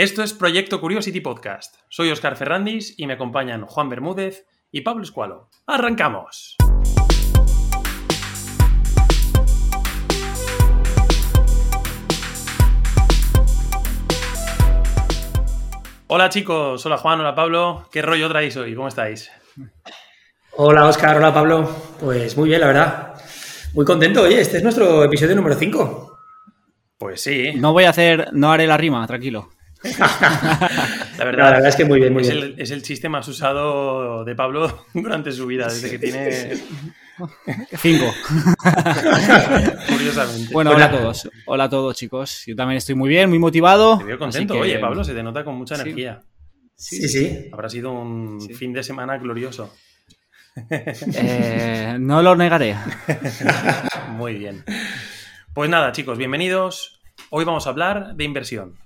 Esto 0.00 0.22
es 0.22 0.32
Proyecto 0.32 0.80
Curiosity 0.80 1.20
Podcast. 1.20 1.76
Soy 1.90 2.10
Oscar 2.10 2.34
Ferrandis 2.34 2.94
y 2.98 3.06
me 3.06 3.12
acompañan 3.12 3.66
Juan 3.66 3.90
Bermúdez 3.90 4.46
y 4.72 4.80
Pablo 4.80 5.02
Escualo. 5.02 5.50
¡Arrancamos! 5.66 6.56
Hola 16.06 16.30
chicos, 16.30 16.86
hola 16.86 16.96
Juan, 16.96 17.20
hola 17.20 17.34
Pablo. 17.34 17.86
¿Qué 17.92 18.00
rollo 18.00 18.30
traéis 18.30 18.56
hoy? 18.56 18.74
¿Cómo 18.74 18.88
estáis? 18.88 19.30
Hola 20.56 20.86
Oscar, 20.86 21.18
hola 21.18 21.34
Pablo. 21.34 21.68
Pues 22.00 22.38
muy 22.38 22.48
bien, 22.48 22.62
la 22.62 22.68
verdad. 22.68 23.14
Muy 23.74 23.84
contento, 23.84 24.22
oye, 24.22 24.40
este 24.40 24.56
es 24.56 24.62
nuestro 24.62 25.04
episodio 25.04 25.36
número 25.36 25.56
5. 25.56 26.18
Pues 26.96 27.20
sí. 27.20 27.52
No 27.56 27.74
voy 27.74 27.84
a 27.84 27.90
hacer, 27.90 28.30
no 28.32 28.50
haré 28.50 28.66
la 28.66 28.78
rima, 28.78 29.06
tranquilo. 29.06 29.50
la, 31.18 31.24
verdad, 31.24 31.66
es 31.66 31.74
que 31.74 31.86
muy 31.86 32.00
bien, 32.00 32.12
muy 32.12 32.22
es 32.22 32.30
bien. 32.30 32.44
El, 32.44 32.60
es 32.60 32.70
el 32.70 32.82
chiste 32.82 33.08
más 33.08 33.26
usado 33.28 34.24
de 34.24 34.34
Pablo 34.34 34.86
durante 34.94 35.32
su 35.32 35.46
vida, 35.46 35.68
desde 35.68 35.90
que 35.90 35.98
tiene. 35.98 36.58
Cinco. 37.78 38.04
Curiosamente. 39.88 40.52
Bueno, 40.52 40.72
hola 40.72 40.84
a 40.86 40.90
todos. 40.90 41.30
Hola 41.46 41.64
a 41.64 41.68
todos, 41.70 41.96
chicos. 41.96 42.42
Yo 42.46 42.54
también 42.54 42.76
estoy 42.76 42.94
muy 42.94 43.08
bien, 43.08 43.30
muy 43.30 43.38
motivado. 43.38 43.98
Te 43.98 44.04
veo 44.04 44.18
contento. 44.18 44.54
Oye, 44.54 44.78
Pablo, 44.78 45.02
se 45.02 45.14
te 45.14 45.22
nota 45.22 45.44
con 45.44 45.56
mucha 45.56 45.76
energía. 45.76 46.20
Sí, 46.74 47.08
sí. 47.08 47.48
Habrá 47.52 47.68
sido 47.70 47.92
un 47.92 48.40
fin 48.40 48.72
de 48.72 48.82
semana 48.82 49.16
glorioso. 49.16 49.74
Eh, 50.70 51.96
no 51.98 52.22
lo 52.22 52.36
negaré. 52.36 52.76
Muy 54.10 54.34
bien. 54.34 54.64
Pues 55.54 55.70
nada, 55.70 55.92
chicos, 55.92 56.18
bienvenidos. 56.18 57.00
Hoy 57.30 57.44
vamos 57.44 57.66
a 57.66 57.70
hablar 57.70 58.14
de 58.14 58.24
inversión. 58.24 58.76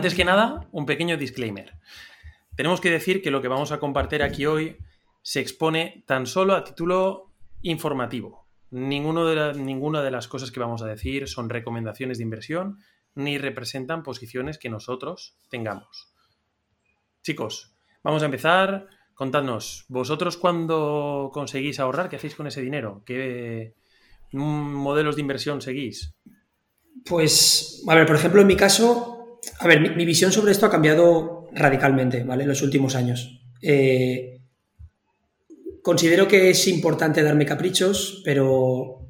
Antes 0.00 0.14
que 0.14 0.24
nada, 0.24 0.66
un 0.72 0.86
pequeño 0.86 1.18
disclaimer. 1.18 1.74
Tenemos 2.56 2.80
que 2.80 2.90
decir 2.90 3.20
que 3.20 3.30
lo 3.30 3.42
que 3.42 3.48
vamos 3.48 3.70
a 3.70 3.78
compartir 3.78 4.22
aquí 4.22 4.46
hoy 4.46 4.78
se 5.20 5.40
expone 5.40 6.04
tan 6.06 6.24
solo 6.24 6.54
a 6.54 6.64
título 6.64 7.34
informativo. 7.60 8.48
De 8.70 8.78
ninguna 8.78 10.02
de 10.02 10.10
las 10.10 10.26
cosas 10.26 10.50
que 10.50 10.58
vamos 10.58 10.80
a 10.80 10.86
decir 10.86 11.28
son 11.28 11.50
recomendaciones 11.50 12.16
de 12.16 12.24
inversión 12.24 12.78
ni 13.14 13.36
representan 13.36 14.02
posiciones 14.02 14.56
que 14.56 14.70
nosotros 14.70 15.36
tengamos. 15.50 16.08
Chicos, 17.22 17.74
vamos 18.02 18.22
a 18.22 18.24
empezar. 18.24 18.88
Contadnos, 19.12 19.84
vosotros 19.88 20.38
cuando 20.38 21.28
conseguís 21.30 21.78
ahorrar, 21.78 22.08
¿qué 22.08 22.16
hacéis 22.16 22.36
con 22.36 22.46
ese 22.46 22.62
dinero? 22.62 23.02
¿Qué 23.04 23.74
modelos 24.32 25.16
de 25.16 25.20
inversión 25.20 25.60
seguís? 25.60 26.14
Pues, 27.04 27.84
a 27.86 27.94
ver, 27.94 28.06
por 28.06 28.16
ejemplo, 28.16 28.40
en 28.40 28.46
mi 28.46 28.56
caso, 28.56 29.19
a 29.60 29.68
ver, 29.68 29.94
mi, 29.94 30.04
visión 30.06 30.32
sobre 30.32 30.52
esto 30.52 30.64
ha 30.64 30.70
cambiado 30.70 31.48
radicalmente, 31.52 32.24
¿vale? 32.24 32.44
En 32.44 32.48
los 32.48 32.62
últimos 32.62 32.94
años. 32.94 33.42
Eh, 33.60 34.40
considero 35.82 36.26
que 36.26 36.50
es 36.50 36.66
importante 36.66 37.22
darme 37.22 37.44
caprichos, 37.44 38.22
pero 38.24 39.06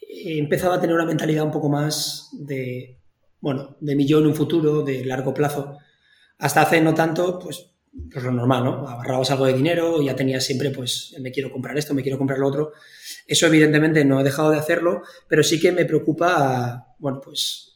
he 0.00 0.36
empezado 0.38 0.72
a 0.72 0.80
tener 0.80 0.96
una 0.96 1.06
mentalidad 1.06 1.44
un 1.44 1.52
poco 1.52 1.68
más 1.68 2.28
de, 2.32 2.98
bueno, 3.40 3.76
de 3.80 3.94
millón 3.94 4.24
en 4.24 4.30
un 4.30 4.34
futuro, 4.34 4.82
de 4.82 5.04
largo 5.04 5.32
plazo. 5.32 5.78
Hasta 6.38 6.62
hace 6.62 6.80
no 6.80 6.92
tanto, 6.92 7.38
pues 7.38 7.70
pues 8.10 8.24
lo 8.24 8.32
normal, 8.32 8.64
¿no? 8.64 8.88
Ahorrabas 8.88 9.30
algo 9.30 9.46
de 9.46 9.52
dinero, 9.52 10.02
ya 10.02 10.16
tenías 10.16 10.44
siempre, 10.44 10.70
pues, 10.70 11.14
me 11.20 11.30
quiero 11.30 11.52
comprar 11.52 11.78
esto, 11.78 11.94
me 11.94 12.02
quiero 12.02 12.18
comprar 12.18 12.40
lo 12.40 12.48
otro. 12.48 12.72
Eso, 13.24 13.46
evidentemente, 13.46 14.04
no 14.04 14.20
he 14.20 14.24
dejado 14.24 14.50
de 14.50 14.58
hacerlo, 14.58 15.02
pero 15.28 15.44
sí 15.44 15.60
que 15.60 15.70
me 15.70 15.84
preocupa, 15.84 16.96
bueno, 16.98 17.20
pues, 17.22 17.73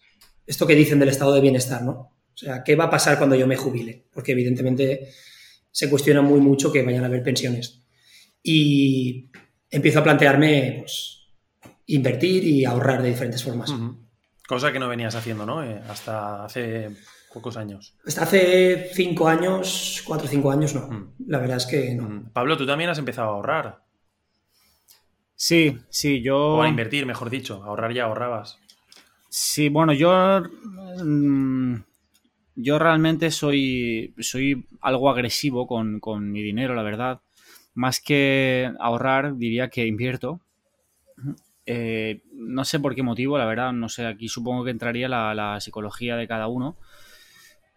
esto 0.49 0.67
que 0.67 0.75
dicen 0.75 0.99
del 0.99 1.11
estado 1.11 1.35
de 1.35 1.43
bienestar, 1.43 1.83
¿no? 1.83 1.93
O 1.93 2.37
sea, 2.37 2.65
¿qué 2.65 2.75
va 2.75 2.85
a 2.85 2.91
pasar 2.91 3.19
cuando 3.19 3.37
yo 3.37 3.47
me 3.47 3.57
jubile? 3.57 4.07
Porque, 4.13 4.33
evidentemente, 4.33 5.11
se 5.71 5.91
cuestiona 5.91 6.23
muy 6.23 6.41
mucho 6.41 6.73
que 6.73 6.83
vayan 6.83 7.05
a 7.05 7.07
haber 7.07 7.23
pensiones. 7.23 7.83
Y 8.43 9.31
empiezo 9.71 9.99
a 9.99 10.05
plantearme, 10.05 10.79
pues, 10.81 11.35
invertir 11.87 12.45
y 12.45 12.65
ahorrar 12.65 13.03
de 13.03 13.11
diferentes 13.11 13.45
formas. 13.45 13.75
Cosa 14.47 14.73
que 14.73 14.79
no 14.79 14.89
venías 14.89 15.15
haciendo, 15.15 15.45
¿no? 15.45 15.63
Eh, 15.63 15.83
hasta 15.87 16.47
hace 16.47 16.91
pocos 17.35 17.59
años. 17.59 17.95
Hasta 18.07 18.23
hace 18.23 18.91
cinco 18.95 19.29
años, 19.29 20.03
cuatro 20.07 20.27
o 20.27 20.31
cinco 20.31 20.51
años, 20.51 20.75
no. 20.75 20.89
Mm. 20.89 21.15
La 21.27 21.39
verdad 21.39 21.59
es 21.59 21.67
que 21.67 21.95
no. 21.95 22.09
Mm. 22.09 22.33
Pablo, 22.33 22.57
tú 22.57 22.67
también 22.67 22.89
has 22.89 22.99
empezado 22.99 23.29
a 23.29 23.33
ahorrar. 23.33 23.85
Sí, 25.35 25.79
sí, 25.91 26.23
yo. 26.23 26.55
O 26.55 26.63
a 26.63 26.69
invertir, 26.69 27.05
mejor 27.05 27.29
dicho. 27.29 27.63
Ahorrar 27.63 27.93
ya 27.93 28.05
ahorrabas. 28.05 28.59
Sí, 29.29 29.69
bueno, 29.69 29.93
yo. 29.93 30.43
Mm, 31.05 31.77
yo 32.57 32.79
realmente 32.79 33.31
soy, 33.31 34.15
soy 34.19 34.67
algo 34.81 35.11
agresivo 35.11 35.67
con, 35.67 36.33
mi 36.33 36.43
dinero, 36.43 36.75
la 36.75 36.83
verdad. 36.83 37.21
Más 37.75 38.01
que 38.01 38.73
ahorrar, 38.81 39.37
diría 39.37 39.69
que 39.69 39.87
invierto. 39.87 40.41
Eh, 41.67 42.23
no 42.33 42.65
sé 42.65 42.81
por 42.81 42.95
qué 42.95 43.03
motivo, 43.03 43.39
la 43.39 43.45
verdad, 43.45 43.73
no 43.73 43.89
sé, 43.89 44.07
aquí 44.07 44.29
supongo 44.29 44.65
que 44.65 44.71
entraría 44.71 45.09
la, 45.09 45.35
la 45.35 45.61
psicología 45.61 46.17
de 46.17 46.27
cada 46.27 46.49
uno. 46.49 46.77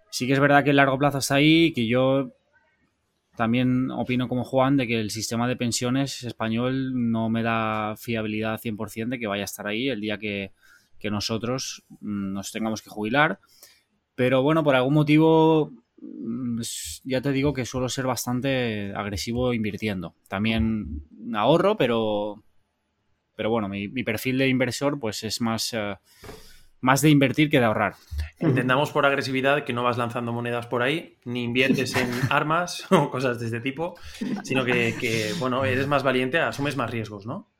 Sí 0.09 0.25
que 0.25 0.34
es 0.34 0.40
verdad 0.40 0.63
que 0.63 0.72
el 0.72 0.78
largo 0.78 0.97
plazo 0.97 1.19
está 1.19 1.35
ahí, 1.35 1.73
que 1.73 1.85
yo 1.88 2.31
también 3.35 3.91
opino 3.91 4.28
como 4.28 4.44
Juan 4.44 4.78
de 4.78 4.88
que 4.88 5.00
el 5.00 5.11
sistema 5.11 5.47
de 5.47 5.56
pensiones 5.56 6.23
español 6.23 7.11
no 7.11 7.29
me 7.29 7.44
da 7.44 7.95
fiabilidad 7.97 8.59
100% 8.59 9.09
de 9.09 9.19
que 9.19 9.28
vaya 9.28 9.44
a 9.44 9.45
estar 9.45 9.67
ahí 9.67 9.90
el 9.90 10.01
día 10.01 10.17
que, 10.17 10.51
nosotros 11.09 11.84
mm, 12.01 12.34
nos 12.34 12.51
tengamos 12.51 12.81
que 12.81 12.89
jubilar. 12.89 13.39
Pero 14.16 14.44
bueno, 14.44 14.63
por 14.63 14.75
algún 14.75 14.94
motivo 14.94 15.72
mm, 16.01 16.62
ya 17.03 17.22
te 17.22 17.31
digo 17.31 17.53
que 17.53 17.66
suelo 17.66 17.89
ser 17.89 18.06
bastante 18.06 18.94
agresivo 18.95 19.53
invirtiendo. 19.53 20.16
También 20.28 21.03
ahorro, 21.34 21.78
pero, 21.78 22.44
pero 23.35 23.50
bueno, 23.50 23.69
mi, 23.69 23.88
perfil 24.03 24.38
de 24.38 24.50
inversor 24.50 25.00
pues 25.00 25.23
es 25.23 25.41
más... 25.41 25.73
Eh, 25.73 25.95
más 26.81 27.01
de 27.01 27.09
invertir 27.09 27.50
que 27.50 27.59
de 27.59 27.66
ahorrar. 27.66 27.94
Entendamos 28.40 28.91
por 28.91 29.06
agresividad 29.06 29.63
que 29.63 29.72
no 29.72 29.84
vas 29.84 29.97
lanzando 29.97 30.34
monedas 30.34 30.66
por 30.66 30.81
ahí, 30.81 31.19
ni 31.25 31.44
inviertes 31.44 31.95
en 31.95 32.09
armas 32.31 32.85
o 32.91 33.09
cosas 33.11 33.40
de 33.40 33.45
este 33.45 33.61
tipo, 33.61 33.95
sino 34.44 34.66
que, 34.66 35.34
bueno, 35.40 35.63
eres 35.63 35.88
más 35.88 36.03
valiente, 36.03 36.40
asumes 36.40 36.75
más 36.75 36.90
riesgos, 36.90 37.25
¿no? 37.25 37.50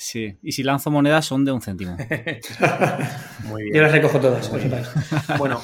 Sí, 0.00 0.38
y 0.42 0.52
si 0.52 0.62
lanzo 0.62 0.90
monedas 0.90 1.26
son 1.26 1.44
de 1.44 1.52
un 1.52 1.60
céntimo. 1.60 1.94
Muy 3.44 3.64
bien. 3.64 3.74
Yo 3.74 3.82
las 3.82 3.92
recojo 3.92 4.18
todas. 4.18 4.50
bueno, 5.38 5.60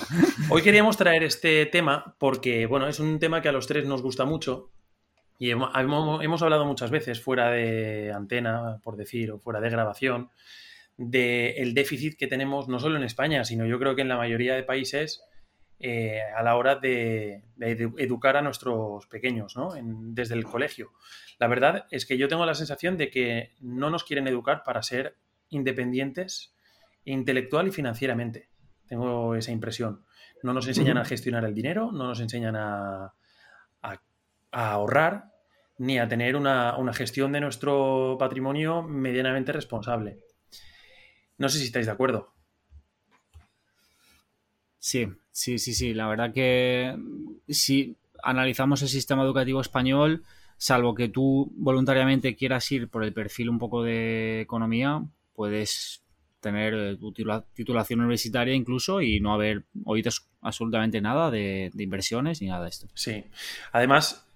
hoy 0.50 0.60
queríamos 0.60 0.98
traer 0.98 1.22
este 1.22 1.64
tema 1.64 2.14
porque, 2.18 2.66
bueno, 2.66 2.86
es 2.86 3.00
un 3.00 3.18
tema 3.18 3.40
que 3.40 3.48
a 3.48 3.52
los 3.52 3.66
tres 3.66 3.86
nos 3.86 4.02
gusta 4.02 4.26
mucho 4.26 4.72
y 5.38 5.48
hemos, 5.48 5.70
hemos 5.74 6.42
hablado 6.42 6.66
muchas 6.66 6.90
veces 6.90 7.18
fuera 7.18 7.50
de 7.50 8.12
antena, 8.12 8.78
por 8.82 8.98
decir, 8.98 9.32
o 9.32 9.38
fuera 9.38 9.62
de 9.62 9.70
grabación, 9.70 10.28
del 10.98 11.72
déficit 11.72 12.18
que 12.18 12.26
tenemos 12.26 12.68
no 12.68 12.78
solo 12.78 12.98
en 12.98 13.04
España, 13.04 13.42
sino 13.42 13.64
yo 13.64 13.78
creo 13.78 13.96
que 13.96 14.02
en 14.02 14.08
la 14.08 14.18
mayoría 14.18 14.54
de 14.54 14.64
países 14.64 15.22
eh, 15.78 16.20
a 16.36 16.42
la 16.42 16.56
hora 16.56 16.76
de, 16.76 17.42
educar 17.58 18.36
a 18.36 18.42
nuestros 18.42 19.06
pequeños, 19.06 19.56
¿no? 19.56 19.72
desde 19.82 20.34
el 20.34 20.44
colegio. 20.44 20.92
La 21.38 21.48
verdad 21.48 21.86
es 21.90 22.06
que 22.06 22.16
yo 22.16 22.28
tengo 22.28 22.46
la 22.46 22.54
sensación 22.54 22.96
de 22.96 23.10
que 23.10 23.52
no 23.60 23.90
nos 23.90 24.04
quieren 24.04 24.26
educar 24.26 24.62
para 24.64 24.82
ser 24.82 25.16
independientes 25.50 26.54
intelectual 27.04 27.68
y 27.68 27.72
financieramente. 27.72 28.48
Tengo 28.86 29.34
esa 29.34 29.52
impresión. 29.52 30.04
No 30.42 30.52
nos 30.52 30.66
enseñan 30.68 30.98
a 30.98 31.04
gestionar 31.04 31.44
el 31.44 31.54
dinero, 31.54 31.90
no 31.92 32.08
nos 32.08 32.20
enseñan 32.20 32.56
a, 32.56 33.14
ahorrar, 34.52 35.32
ni 35.78 35.98
a 35.98 36.08
tener 36.08 36.36
una, 36.36 36.76
una 36.78 36.94
gestión 36.94 37.32
de 37.32 37.40
nuestro 37.40 38.16
patrimonio 38.18 38.82
medianamente 38.82 39.52
responsable. 39.52 40.18
No 41.36 41.48
sé 41.48 41.58
si 41.58 41.64
estáis 41.64 41.86
de 41.86 41.92
acuerdo. 41.92 42.32
Sí, 44.78 45.08
sí, 45.30 45.58
sí, 45.58 45.74
sí. 45.74 45.92
La 45.92 46.08
verdad 46.08 46.32
que 46.32 46.96
si 47.48 47.96
analizamos 48.22 48.80
el 48.82 48.88
sistema 48.88 49.24
educativo 49.24 49.60
español, 49.60 50.24
salvo 50.56 50.94
que 50.94 51.08
tú 51.08 51.52
voluntariamente 51.56 52.34
quieras 52.36 52.70
ir 52.72 52.88
por 52.88 53.04
el 53.04 53.12
perfil 53.12 53.50
un 53.50 53.58
poco 53.58 53.82
de 53.82 54.40
economía, 54.40 55.02
puedes 55.34 56.02
tener 56.40 56.74
eh, 56.74 56.96
tu 56.96 57.12
titulación 57.54 58.00
universitaria 58.00 58.54
incluso 58.54 59.00
y 59.00 59.20
no 59.20 59.34
haber 59.34 59.64
oído 59.84 60.10
absolutamente 60.40 61.00
nada 61.00 61.30
de, 61.30 61.70
inversiones 61.76 62.40
ni 62.40 62.48
nada 62.48 62.64
de 62.64 62.68
esto. 62.68 62.88
Sí. 62.94 63.24
Además, 63.72 64.26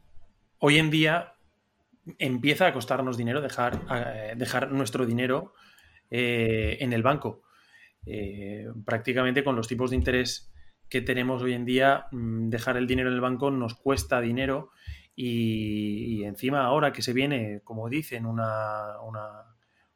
hoy 0.59 0.79
en 0.79 0.91
día 0.91 1.35
empieza 2.19 2.67
a 2.67 2.73
costarnos 2.73 3.17
dinero 3.17 3.41
dejar, 3.41 3.81
eh, 3.93 4.35
nuestro 4.71 5.07
dinero 5.07 5.55
eh, 6.11 6.79
en 6.81 6.93
el 6.93 7.03
banco. 7.03 7.43
Prácticamente 8.85 9.45
con 9.45 9.55
los 9.55 9.69
tipos 9.69 9.91
de 9.91 9.97
interés 9.97 10.51
que 10.89 11.01
tenemos 11.01 11.43
hoy 11.43 11.53
en 11.53 11.65
día, 11.65 12.07
mm, 12.11 12.49
dejar 12.49 12.77
el 12.77 12.87
dinero 12.87 13.09
en 13.11 13.15
el 13.15 13.21
banco 13.21 13.51
nos 13.51 13.75
cuesta 13.75 14.21
dinero 14.21 14.71
y, 15.15 16.25
encima 16.25 16.65
ahora 16.65 16.93
que 16.93 17.03
se 17.03 17.13
viene, 17.13 17.61
como 17.63 17.89
dicen, 17.89 18.27
una, 18.27 19.01
una 19.03 19.45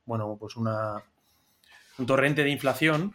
bueno, 0.05 0.37
pues 0.39 0.57
una, 0.57 1.03
un 1.99 2.07
torrente 2.07 2.45
de 2.45 2.51
inflación, 2.51 3.15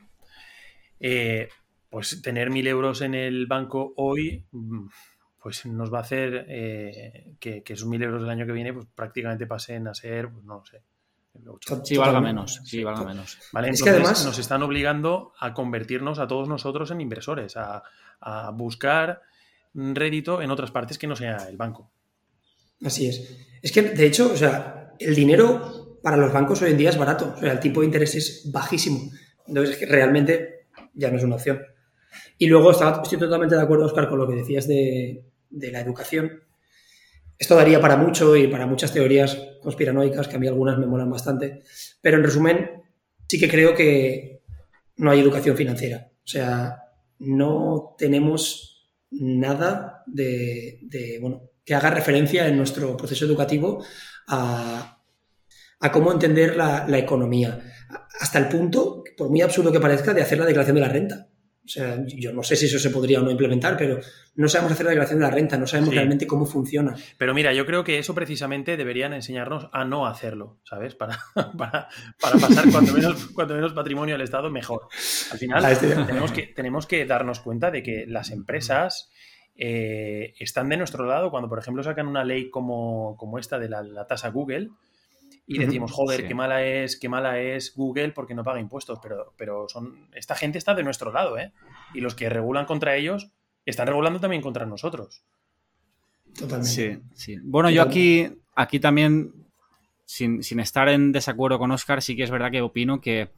eh, 1.00 1.50
pues 1.90 2.22
tener 2.22 2.50
mil 2.50 2.68
euros 2.68 3.02
en 3.02 3.14
el 3.14 3.46
banco 3.48 3.94
hoy, 3.98 4.46
mm, 4.52 4.88
pues 5.42 5.66
nos 5.66 5.94
va 5.94 6.00
a 6.00 6.02
hacer 6.02 6.46
eh, 6.50 7.36
que, 7.40 7.64
esos 7.66 7.88
mil 7.88 8.02
euros 8.04 8.22
del 8.22 8.32
año 8.32 8.46
que 8.46 8.52
viene, 8.52 8.74
pues 8.74 8.88
prácticamente 8.94 9.48
pasen 9.48 9.88
a 9.88 9.94
ser, 9.94 10.30
pues 10.32 10.46
no 10.46 10.64
sé. 10.66 10.82
Sí, 11.84 11.96
valga 11.96 12.20
menos. 12.20 12.60
Sí, 12.66 12.84
valga 12.84 13.06
menos. 13.06 13.38
¿Vale? 13.54 13.68
Entonces, 13.68 13.94
además 13.94 14.26
nos 14.26 14.40
están 14.40 14.62
obligando 14.64 15.32
a 15.40 15.54
convertirnos 15.54 16.20
a 16.20 16.28
todos 16.28 16.50
nosotros 16.50 16.92
en 16.92 17.00
inversores, 17.02 17.56
a, 17.56 17.84
a 18.20 18.52
buscar 18.52 19.22
rédito 19.74 20.42
en 20.42 20.52
otras 20.52 20.72
partes 20.72 20.98
que 20.98 21.08
no 21.08 21.16
sea 21.16 21.48
el 21.50 21.58
banco. 21.58 21.92
Así 22.84 23.08
es. 23.08 23.38
Es 23.62 23.72
que, 23.72 23.82
de 23.82 24.06
hecho, 24.06 24.32
o 24.32 24.38
sea, 24.38 24.94
el 25.00 25.16
dinero 25.16 26.00
para 26.02 26.18
los 26.18 26.32
bancos 26.32 26.62
hoy 26.62 26.72
en 26.72 26.78
día 26.78 26.90
es 26.90 26.98
barato. 26.98 27.34
O 27.36 27.40
sea, 27.40 27.52
el 27.52 27.60
tipo 27.60 27.82
de 27.82 27.88
interés 27.88 28.16
es 28.16 28.50
bajísimo. 28.52 29.12
Entonces, 29.48 29.74
es 29.74 29.80
que 29.80 29.86
realmente 29.86 30.68
ya 30.94 31.12
no 31.12 31.18
es 31.18 31.24
una 31.24 31.36
opción. 31.36 31.62
Y 32.38 32.48
luego 32.48 32.72
estoy 32.72 33.20
totalmente 33.20 33.56
de 33.56 33.62
acuerdo, 33.62 33.86
Oscar, 33.86 34.08
con 34.10 34.20
lo 34.20 34.28
que 34.28 34.36
decías 34.36 34.68
de, 34.68 35.26
la 35.50 35.82
educación. 35.82 36.44
Esto 37.38 37.56
daría 37.56 37.80
para 37.80 37.98
mucho 37.98 38.36
y 38.36 38.48
para 38.48 38.66
muchas 38.66 38.94
teorías 38.94 39.38
conspiranoicas, 39.62 40.28
que 40.28 40.36
a 40.36 40.40
mí 40.40 40.48
algunas 40.48 40.78
me 40.78 40.88
molan 40.88 41.10
bastante. 41.10 41.64
Pero 42.02 42.18
en 42.18 42.24
resumen, 42.24 42.84
sí 43.28 43.40
que 43.40 43.50
creo 43.50 43.76
que 43.76 44.42
no 44.98 45.12
hay 45.12 45.20
educación 45.20 45.56
financiera. 45.56 46.10
O 46.24 46.28
sea, 46.28 46.84
no 47.20 47.96
tenemos 47.98 48.69
nada 49.12 50.04
de, 50.06 51.18
bueno, 51.22 51.44
que 51.66 51.76
haga 51.76 51.90
referencia 51.90 52.48
en 52.48 52.58
nuestro 52.58 52.96
proceso 52.98 53.26
educativo 53.26 53.84
a, 54.28 54.98
cómo 55.92 56.12
entender 56.12 56.56
la, 56.56 56.86
la, 56.88 56.98
economía. 56.98 57.60
Hasta 58.20 58.40
el 58.40 58.50
punto, 58.50 59.04
por 59.18 59.30
muy 59.30 59.42
absurdo 59.42 59.72
que 59.72 59.80
parezca, 59.80 60.14
de 60.14 60.22
hacer 60.22 60.38
la 60.38 60.46
declaración 60.46 60.76
de 60.76 60.82
la 60.82 60.90
renta. 60.90 61.29
O 61.70 61.72
sea, 61.72 62.04
yo 62.04 62.34
no 62.34 62.42
sé 62.42 62.56
si 62.56 62.66
eso 62.66 62.80
se 62.80 62.90
podría 62.90 63.20
o 63.20 63.24
no 63.24 63.30
implementar, 63.30 63.78
pero 63.78 64.00
no 64.38 64.50
sabemos 64.50 64.72
hacer 64.72 64.86
la 64.86 64.90
declaración 64.90 65.20
de 65.20 65.26
la 65.26 65.30
renta, 65.30 65.56
no 65.56 65.68
sabemos 65.68 65.94
realmente 65.94 66.26
cómo 66.26 66.48
funciona. 66.48 66.96
Pero 67.20 67.36
mira, 67.36 67.54
yo 67.54 67.64
creo 67.68 67.84
que 67.84 68.00
eso 68.00 68.16
precisamente 68.16 68.76
deberían 68.76 69.14
enseñarnos 69.14 69.70
a 69.72 69.86
no 69.86 70.08
hacerlo, 70.08 70.58
¿sabes? 70.64 70.96
Para, 70.96 71.20
para, 71.36 71.88
pasar 72.20 72.72
cuanto 72.72 72.92
menos, 72.94 73.28
cuanto 73.36 73.54
menos 73.54 73.74
patrimonio 73.74 74.16
al 74.16 74.22
Estado, 74.22 74.50
mejor. 74.50 74.88
Al 75.32 75.38
final, 75.38 75.64
este 75.72 75.90
tenemos, 75.90 76.32
que, 76.32 76.48
tenemos 76.48 76.88
que 76.88 77.06
darnos 77.06 77.40
cuenta 77.40 77.70
de 77.70 77.84
que 77.84 78.08
las 78.08 78.32
empresas 78.32 79.12
eh, 79.56 80.34
están 80.40 80.70
de 80.70 80.78
nuestro 80.78 81.06
lado 81.06 81.30
cuando, 81.30 81.50
por 81.50 81.60
ejemplo, 81.60 81.84
sacan 81.84 82.08
una 82.08 82.24
ley 82.24 82.50
como, 82.50 83.16
esta 83.38 83.60
de 83.60 83.70
la 83.70 84.08
tasa 84.08 84.30
Google 84.30 84.72
y 85.52 85.58
decimos, 85.58 85.92
joder, 85.92 86.28
qué 86.28 86.36
mala 86.36 86.64
es, 86.64 86.96
qué 86.96 87.10
mala 87.10 87.40
es 87.40 87.74
Google 87.76 88.12
porque 88.12 88.36
no 88.36 88.44
paga 88.44 88.60
impuestos, 88.60 89.00
pero, 89.02 89.34
pero 89.36 89.68
son, 89.68 90.08
esta 90.14 90.36
gente 90.36 90.60
está 90.60 90.76
de 90.76 90.84
nuestro 90.84 91.12
lado, 91.12 91.40
¿eh? 91.40 91.54
Y 91.96 92.02
los 92.02 92.14
que 92.14 92.30
regulan 92.30 92.68
contra 92.68 92.96
ellos 92.96 93.32
están 93.66 93.88
regulando 93.88 94.20
también 94.20 94.44
contra 94.44 94.68
nosotros. 94.68 95.24
Totalmente. 96.38 96.70
Sí, 96.70 97.02
sí. 97.16 97.38
Bueno, 97.42 97.72
yo 97.72 97.82
aquí, 97.82 98.28
aquí 98.54 98.80
también, 98.80 99.34
sin, 100.06 100.40
estar 100.60 100.88
en 100.88 101.12
desacuerdo 101.12 101.58
con 101.58 101.72
Oscar, 101.72 102.04
sí 102.04 102.16
que 102.16 102.24
es 102.24 102.32
verdad 102.32 102.52
que 102.52 102.62
opino 102.62 103.02
que, 103.02 103.32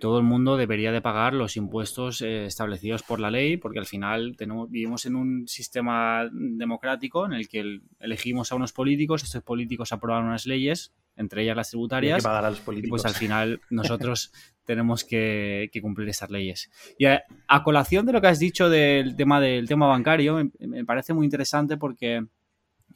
todo 0.00 0.16
el 0.16 0.24
mundo 0.24 0.56
debería 0.56 0.92
de 0.92 1.02
pagar 1.02 1.34
los 1.34 1.58
impuestos 1.58 2.22
eh, 2.22 2.46
establecidos 2.46 3.02
por 3.02 3.20
la 3.20 3.30
ley, 3.30 3.58
porque 3.58 3.80
al 3.80 3.84
final 3.84 4.34
tenemos, 4.38 4.70
vivimos 4.70 5.04
en 5.04 5.14
un 5.14 5.46
sistema 5.46 6.26
democrático 6.32 7.26
en 7.26 7.34
el 7.34 7.50
que 7.50 7.82
elegimos 8.00 8.50
a 8.50 8.54
unos 8.54 8.72
políticos, 8.72 9.22
estos 9.22 9.42
políticos 9.42 9.92
aprueban 9.92 10.24
unas 10.24 10.46
leyes 10.46 10.94
entre 11.16 11.42
ellas 11.42 11.56
las 11.56 11.70
tributarias. 11.70 12.24
a 12.24 12.50
los 12.50 12.60
políticos. 12.60 13.02
pues 13.02 13.14
al 13.14 13.18
final 13.18 13.60
nosotros 13.70 14.32
tenemos 14.64 15.04
que, 15.04 15.70
cumplir 15.80 16.08
esas 16.08 16.30
leyes. 16.30 16.70
Y 16.98 17.06
a, 17.06 17.22
colación 17.62 18.06
de 18.06 18.12
lo 18.12 18.20
que 18.20 18.28
has 18.28 18.38
dicho 18.38 18.68
del 18.68 19.16
tema 19.16 19.40
del 19.40 19.68
tema 19.68 19.86
bancario, 19.86 20.50
me, 20.58 20.84
parece 20.84 21.12
muy 21.14 21.24
interesante 21.24 21.76
porque 21.76 22.24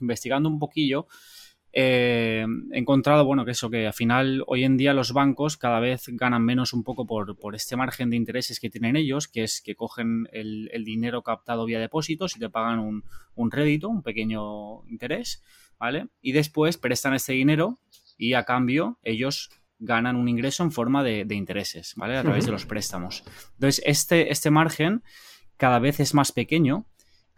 investigando 0.01 0.49
un 0.49 0.59
poquillo, 0.59 1.07
eh, 1.73 2.47
he 2.73 2.79
encontrado, 2.79 3.25
bueno, 3.27 3.45
que 3.45 3.51
eso, 3.51 3.69
que 3.69 3.87
al 3.87 3.93
final 3.93 4.43
hoy 4.47 4.65
en 4.65 4.77
día 4.77 4.95
los 4.95 5.13
bancos 5.13 5.57
cada 5.57 5.81
vez 5.81 6.05
ganan 6.09 6.43
menos 6.43 6.73
un 6.73 6.83
poco 6.83 7.07
por, 7.07 7.37
este 7.55 7.77
margen 7.77 8.11
de 8.11 8.17
intereses 8.17 8.59
que 8.59 8.71
tienen 8.71 8.97
ellos, 8.97 9.29
que 9.29 9.43
es 9.45 9.61
que 9.61 9.75
cogen 9.75 10.29
el, 10.33 10.71
dinero 10.85 11.23
captado 11.23 11.67
vía 11.67 11.79
depósitos 11.79 12.37
y 12.37 12.41
te 12.41 12.49
pagan 12.49 12.79
un, 12.79 13.05
un 13.35 13.51
rédito, 13.51 13.89
un 13.89 14.03
pequeño 14.03 14.85
interés, 14.87 15.43
¿vale? 15.79 16.09
Y 16.23 16.33
después 16.33 16.79
prestan 16.79 17.15
este 17.15 17.35
dinero 17.35 17.79
y 18.19 18.35
a 18.35 18.45
cambio 18.45 18.99
ellos 19.03 19.51
ganan 19.79 20.17
un 20.17 20.29
ingreso 20.29 20.65
en 20.65 20.73
forma 20.73 21.03
de, 21.05 21.27
intereses, 21.31 21.95
¿vale? 21.97 22.17
A 22.17 22.23
través 22.23 22.45
de 22.45 22.53
los 22.53 22.67
préstamos. 22.67 23.23
Entonces, 23.55 23.83
este, 23.87 24.33
este 24.33 24.51
margen 24.51 25.03
cada 25.57 25.79
vez 25.79 26.01
es 26.01 26.15
más 26.15 26.33
pequeño 26.33 26.87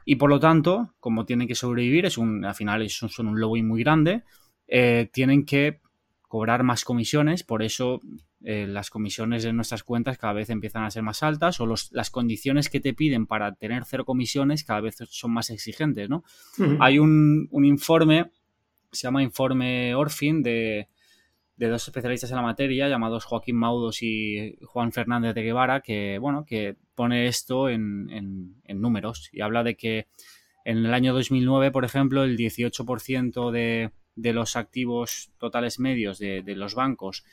y 0.04 0.16
por 0.16 0.30
lo 0.30 0.40
tanto, 0.40 0.94
como 0.98 1.26
tienen 1.26 1.46
que 1.46 1.54
sobrevivir, 1.54 2.06
es 2.06 2.16
un, 2.18 2.44
al 2.44 2.54
final 2.54 2.88
son 2.88 3.26
un 3.28 3.38
lobby 3.38 3.62
muy 3.62 3.82
grande, 3.82 4.24
eh, 4.66 5.10
tienen 5.12 5.44
que 5.44 5.80
cobrar 6.22 6.62
más 6.62 6.84
comisiones, 6.84 7.42
por 7.42 7.62
eso 7.62 8.00
eh, 8.42 8.66
las 8.66 8.88
comisiones 8.88 9.44
en 9.44 9.56
nuestras 9.56 9.82
cuentas 9.82 10.16
cada 10.16 10.32
vez 10.32 10.48
empiezan 10.48 10.84
a 10.84 10.90
ser 10.90 11.02
más 11.02 11.22
altas 11.22 11.60
o 11.60 11.66
los, 11.66 11.92
las 11.92 12.10
condiciones 12.10 12.70
que 12.70 12.80
te 12.80 12.94
piden 12.94 13.26
para 13.26 13.54
tener 13.54 13.84
cero 13.84 14.06
comisiones 14.06 14.64
cada 14.64 14.80
vez 14.80 14.96
son 15.10 15.32
más 15.32 15.50
exigentes, 15.50 16.08
¿no? 16.08 16.24
Hay 16.78 16.98
un, 16.98 17.48
un 17.50 17.64
informe 17.64 18.30
se 18.92 19.06
llama 19.06 19.22
Informe 19.22 19.94
Orfin 19.94 20.42
de, 20.42 20.88
dos 21.56 21.86
especialistas 21.86 22.30
en 22.30 22.36
la 22.36 22.42
materia 22.42 22.88
llamados 22.88 23.24
Joaquín 23.24 23.56
Maudos 23.56 24.02
y 24.02 24.56
Juan 24.62 24.92
Fernández 24.92 25.34
de 25.34 25.42
Guevara, 25.42 25.80
que, 25.80 26.18
bueno, 26.18 26.44
que 26.44 26.76
pone 26.94 27.26
esto 27.26 27.68
en, 27.68 28.60
números 28.68 29.28
y 29.32 29.42
habla 29.42 29.62
de 29.62 29.76
que 29.76 30.06
en 30.64 30.78
el 30.78 30.94
año 30.94 31.14
2009, 31.14 31.70
por 31.70 31.84
ejemplo, 31.84 32.24
el 32.24 32.36
18% 32.36 33.50
de, 33.50 33.90
de, 34.14 34.32
los 34.32 34.56
activos 34.56 35.32
totales 35.38 35.78
medios 35.78 36.18
de, 36.18 36.42
los 36.56 36.74
bancos 36.74 37.24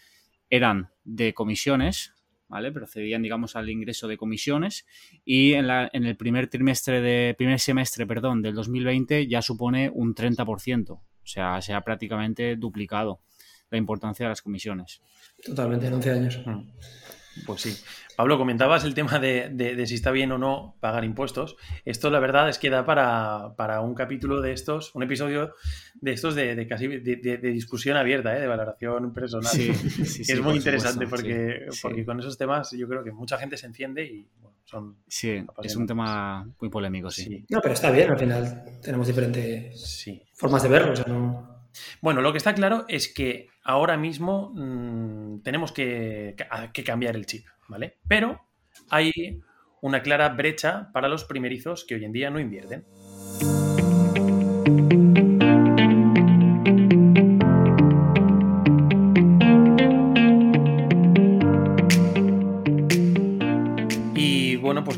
eran 0.50 0.90
de 1.04 1.34
comisiones, 1.34 2.14
¿vale? 2.48 2.72
Procedían, 2.72 3.22
digamos, 3.22 3.56
al 3.56 3.70
ingreso 3.70 4.08
de 4.08 4.18
comisiones 4.18 4.86
y 5.26 5.54
en, 5.54 5.68
la, 5.68 5.90
en 5.92 6.06
el 6.06 6.16
primer 6.16 6.48
trimestre 6.48 7.02
de, 7.02 7.36
primer 7.38 7.60
semestre, 7.60 8.06
perdón, 8.06 8.42
del 8.42 8.56
2020 8.56 9.28
ya 9.28 9.42
supone 9.42 9.90
un 9.94 10.16
30%. 10.16 11.02
O 11.28 11.30
sea, 11.30 11.62
se 11.62 11.74
ha 11.74 11.82
prácticamente 11.82 12.56
duplicado 12.56 13.20
la 13.70 13.78
importancia 13.78 14.26
de 14.26 14.30
las 14.30 14.42
comisiones. 14.42 15.02
Totalmente, 15.44 15.88
en 15.88 15.94
11 15.96 16.12
años. 16.12 16.42
Mm. 16.46 16.62
Pues 17.46 17.62
sí. 17.62 17.78
Pablo, 18.16 18.38
comentabas 18.38 18.86
el 18.86 18.94
tema 18.94 19.20
de, 19.20 19.84
si 19.86 19.96
está 19.96 20.10
bien 20.12 20.32
o 20.32 20.38
no 20.38 20.78
pagar 20.80 21.04
impuestos. 21.04 21.58
Esto, 21.84 22.10
la 22.10 22.20
verdad, 22.20 22.48
es 22.48 22.58
que 22.58 22.70
da 22.70 22.86
para, 22.86 23.82
un 23.82 23.94
capítulo 23.94 24.42
de 24.42 24.54
estos, 24.54 24.96
un 24.96 25.04
episodio 25.04 25.54
de 25.96 26.14
estos 26.14 26.34
de, 26.34 26.66
casi 26.66 26.88
de, 26.88 27.38
discusión 27.38 27.98
abierta, 27.98 28.36
¿eh? 28.36 28.40
de 28.40 28.48
valoración 28.48 29.14
personal. 29.14 29.52
Sí, 29.52 29.70
es 30.32 30.42
muy 30.42 30.56
interesante 30.56 31.08
porque, 31.08 31.68
porque 31.82 32.06
con 32.06 32.22
esos 32.22 32.38
temas 32.38 32.72
yo 32.72 32.88
creo 32.88 33.04
que 33.04 33.12
mucha 33.12 33.38
gente 33.38 33.58
se 33.58 33.68
enciende 33.68 34.06
y 34.06 34.28
son. 34.68 34.98
Sí, 35.08 35.46
es 35.64 35.76
un 35.78 35.88
tema 35.88 36.46
muy 36.60 36.70
polémico, 36.70 37.10
sí. 37.10 37.46
No, 37.50 37.62
pero 37.62 37.74
está 37.74 37.90
bien, 37.90 38.12
al 38.12 38.20
final 38.20 38.66
tenemos 38.82 39.08
diferentes 39.08 40.06
formas 40.34 40.62
de 40.64 40.70
verlo. 40.70 40.92
O 40.92 40.96
sea, 40.96 41.06
no... 41.06 41.58
Bueno, 42.02 42.22
lo 42.22 42.32
que 42.32 42.38
está 42.38 42.54
claro 42.54 42.86
es 42.88 43.14
que 43.14 43.48
ahora 43.64 43.98
mismo 43.98 44.52
mm, 44.54 45.42
tenemos 45.42 45.72
que, 45.72 46.36
cambiar 46.86 47.16
el 47.16 47.26
chip, 47.26 47.46
¿vale? 47.70 47.98
Pero 48.08 48.42
hay 48.90 49.12
una 49.82 50.02
clara 50.02 50.30
brecha 50.30 50.90
para 50.92 51.08
los 51.08 51.24
primerizos 51.24 51.86
que 51.86 51.96
hoy 51.96 52.04
en 52.04 52.12
día 52.12 52.30
no 52.30 52.40
invierten. 52.40 52.86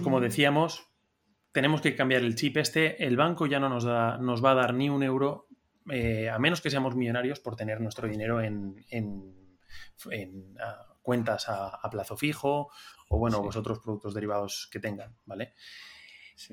Como 0.10 0.22
decíamos, 0.22 0.88
tenemos 1.52 1.82
que 1.82 1.96
cambiar 1.96 2.24
el 2.24 2.34
chip 2.34 2.58
este. 2.58 3.06
El 3.06 3.16
banco 3.16 3.46
ya 3.46 3.60
no 3.60 3.70
nos, 3.70 3.84
da, 3.84 4.18
nos 4.18 4.44
va 4.44 4.52
a 4.52 4.56
dar 4.56 4.74
ni 4.74 4.90
un 4.90 5.04
euro 5.04 5.48
eh, 5.92 6.30
a 6.30 6.40
menos 6.40 6.62
que 6.62 6.72
seamos 6.72 6.96
millonarios 6.96 7.40
por 7.40 7.56
tener 7.56 7.80
nuestro 7.80 8.08
dinero 8.08 8.42
en, 8.42 8.76
cuentas 11.04 11.46
a, 11.48 11.88
plazo 11.92 12.18
fijo 12.18 12.72
o, 13.08 13.20
bueno, 13.20 13.44
vosotros 13.44 13.80
productos 13.80 14.16
derivados 14.16 14.68
que 14.72 14.80
tengan, 14.80 15.16
¿vale? 15.26 15.54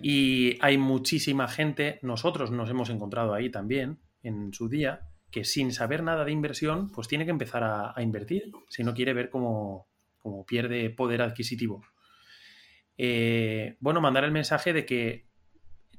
Y 0.02 0.58
hay 0.60 0.76
muchísima 0.76 1.48
gente, 1.48 1.98
nosotros 2.02 2.50
nos 2.50 2.68
hemos 2.68 2.90
encontrado 2.90 3.32
ahí 3.32 3.50
también 3.50 4.00
en 4.22 4.52
su 4.52 4.68
día, 4.68 5.08
que 5.30 5.44
sin 5.44 5.72
saber 5.72 6.02
nada 6.02 6.26
de 6.26 6.32
inversión, 6.32 6.90
pues 6.90 7.08
tiene 7.08 7.24
que 7.24 7.30
empezar 7.30 7.64
a, 7.64 8.02
invertir 8.02 8.52
si 8.68 8.84
no 8.84 8.92
quiere 8.92 9.14
ver 9.14 9.30
cómo, 9.30 9.88
pierde 10.46 10.90
poder 10.90 11.22
adquisitivo. 11.22 11.82
Eh, 12.98 13.76
bueno, 13.80 14.00
mandar 14.00 14.24
el 14.24 14.32
mensaje 14.32 14.72
de 14.72 14.86
que 14.86 15.26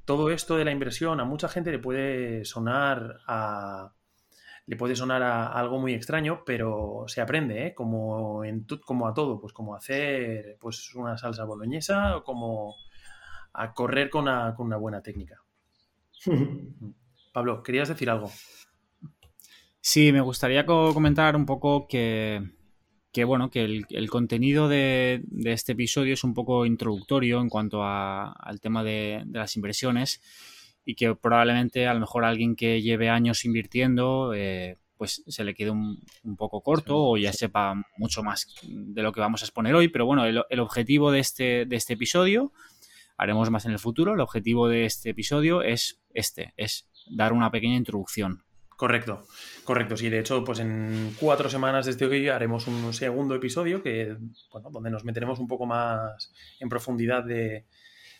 todo 0.04 0.30
esto 0.30 0.56
de 0.56 0.64
la 0.64 0.72
inversión 0.72 1.20
a 1.20 1.24
mucha 1.24 1.48
gente 1.48 1.70
le 1.70 1.78
puede 1.78 2.44
sonar 2.44 3.20
a, 3.26 3.92
le 4.66 4.76
puede 4.76 4.96
sonar 4.96 5.22
a, 5.22 5.46
algo 5.46 5.78
muy 5.78 5.94
extraño, 5.94 6.42
pero 6.44 7.04
se 7.06 7.20
aprende, 7.20 7.68
¿eh? 7.68 7.74
como, 7.74 8.44
en 8.44 8.66
como 8.84 9.08
a 9.08 9.14
todo, 9.14 9.40
pues 9.40 9.52
como 9.52 9.74
hacer 9.74 10.56
pues, 10.60 10.94
una 10.94 11.16
salsa 11.16 11.44
boloñesa 11.44 12.16
o 12.16 12.24
como 12.24 12.74
a 13.52 13.72
correr 13.72 14.10
con 14.10 14.22
una, 14.22 14.54
con 14.54 14.66
una 14.66 14.76
buena 14.76 15.02
técnica. 15.02 15.42
Pablo, 17.32 17.62
¿querías 17.62 17.88
decir 17.88 18.10
algo? 18.10 18.30
Sí, 19.80 20.12
me 20.12 20.20
gustaría 20.20 20.66
comentar 20.66 21.34
un 21.34 21.46
poco 21.46 21.86
que, 21.88 22.42
bueno, 23.24 23.50
que 23.50 23.64
el, 23.64 24.10
contenido 24.10 24.68
de, 24.68 25.22
este 25.44 25.72
episodio 25.72 26.14
es 26.14 26.24
un 26.24 26.34
poco 26.34 26.66
introductorio 26.66 27.40
en 27.40 27.48
cuanto 27.48 27.82
al 27.84 28.60
tema 28.60 28.82
de, 28.84 29.22
de 29.26 29.38
las 29.38 29.56
inversiones 29.56 30.20
y 30.84 30.94
que 30.94 31.14
probablemente 31.14 31.86
a 31.86 31.94
lo 31.94 32.00
mejor 32.00 32.24
alguien 32.24 32.56
que 32.56 32.80
lleve 32.80 33.10
años 33.10 33.44
invirtiendo 33.44 34.32
eh, 34.34 34.78
pues 34.98 35.22
se 35.26 35.44
le 35.44 35.54
quede 35.54 35.70
un, 35.70 36.02
poco 36.36 36.60
corto 36.60 36.96
o 36.96 37.16
ya 37.16 37.32
sepa 37.32 37.74
mucho 37.96 38.22
más 38.22 38.46
de 38.62 39.02
lo 39.02 39.12
que 39.12 39.20
vamos 39.20 39.42
a 39.42 39.44
exponer 39.44 39.74
hoy, 39.74 39.88
pero 39.88 40.04
bueno, 40.04 40.24
el, 40.24 40.60
objetivo 40.60 41.12
de 41.12 41.20
este, 41.20 41.66
de 41.66 41.76
este 41.76 41.94
episodio, 41.94 42.52
haremos 43.16 43.50
más 43.50 43.64
en 43.64 43.72
el 43.72 43.78
futuro, 43.78 44.14
el 44.14 44.20
objetivo 44.20 44.68
de 44.68 44.84
este 44.84 45.10
episodio 45.10 45.62
es 45.62 46.00
este, 46.14 46.52
es 46.56 46.88
dar 47.10 47.32
una 47.32 47.50
pequeña 47.50 47.76
introducción. 47.76 48.42
Correcto, 48.78 49.24
correcto. 49.64 49.96
Sí, 49.96 50.08
de 50.08 50.20
hecho, 50.20 50.44
pues 50.44 50.60
en 50.60 51.12
cuatro 51.18 51.50
semanas 51.50 51.84
desde 51.84 52.06
hoy 52.06 52.28
haremos 52.28 52.68
un 52.68 52.94
segundo 52.94 53.34
episodio 53.34 53.82
que, 53.82 54.16
bueno, 54.52 54.70
donde 54.70 54.88
nos 54.88 55.04
meteremos 55.04 55.40
un 55.40 55.48
poco 55.48 55.66
más 55.66 56.32
en 56.60 56.68
profundidad 56.68 57.24
de, 57.24 57.64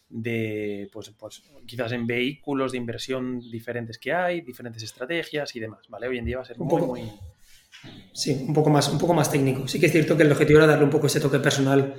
de, 0.09 0.91
pues, 0.93 1.11
pues 1.11 1.45
quizás 1.65 1.93
en 1.93 2.09
vehículos 2.09 2.73
de 2.73 2.79
inversión 2.79 3.39
diferentes 3.39 3.99
que 3.99 4.13
hay, 4.13 4.41
diferentes 4.41 4.83
estrategias 4.83 5.55
y 5.55 5.61
demás, 5.61 5.87
¿vale? 5.89 6.09
Hoy 6.09 6.19
en 6.19 6.25
día 6.25 6.39
va 6.39 6.43
a 6.43 6.47
ser 6.47 6.61
un 6.61 6.67
muy, 6.67 6.83
muy... 6.83 7.13
Sí, 8.13 8.45
un 8.49 8.53
poco, 8.53 8.69
más, 8.69 8.89
un 8.89 8.99
poco 8.99 9.15
más 9.15 9.31
técnico. 9.31 9.69
Sí 9.69 9.79
que 9.79 9.87
es 9.87 9.93
cierto 9.93 10.17
que 10.17 10.25
el 10.25 10.33
objetivo 10.33 10.59
era 10.59 10.67
darle 10.67 10.87
un 10.87 10.91
poco 10.91 11.07
ese 11.07 11.21
toque 11.21 11.39
personal 11.39 11.95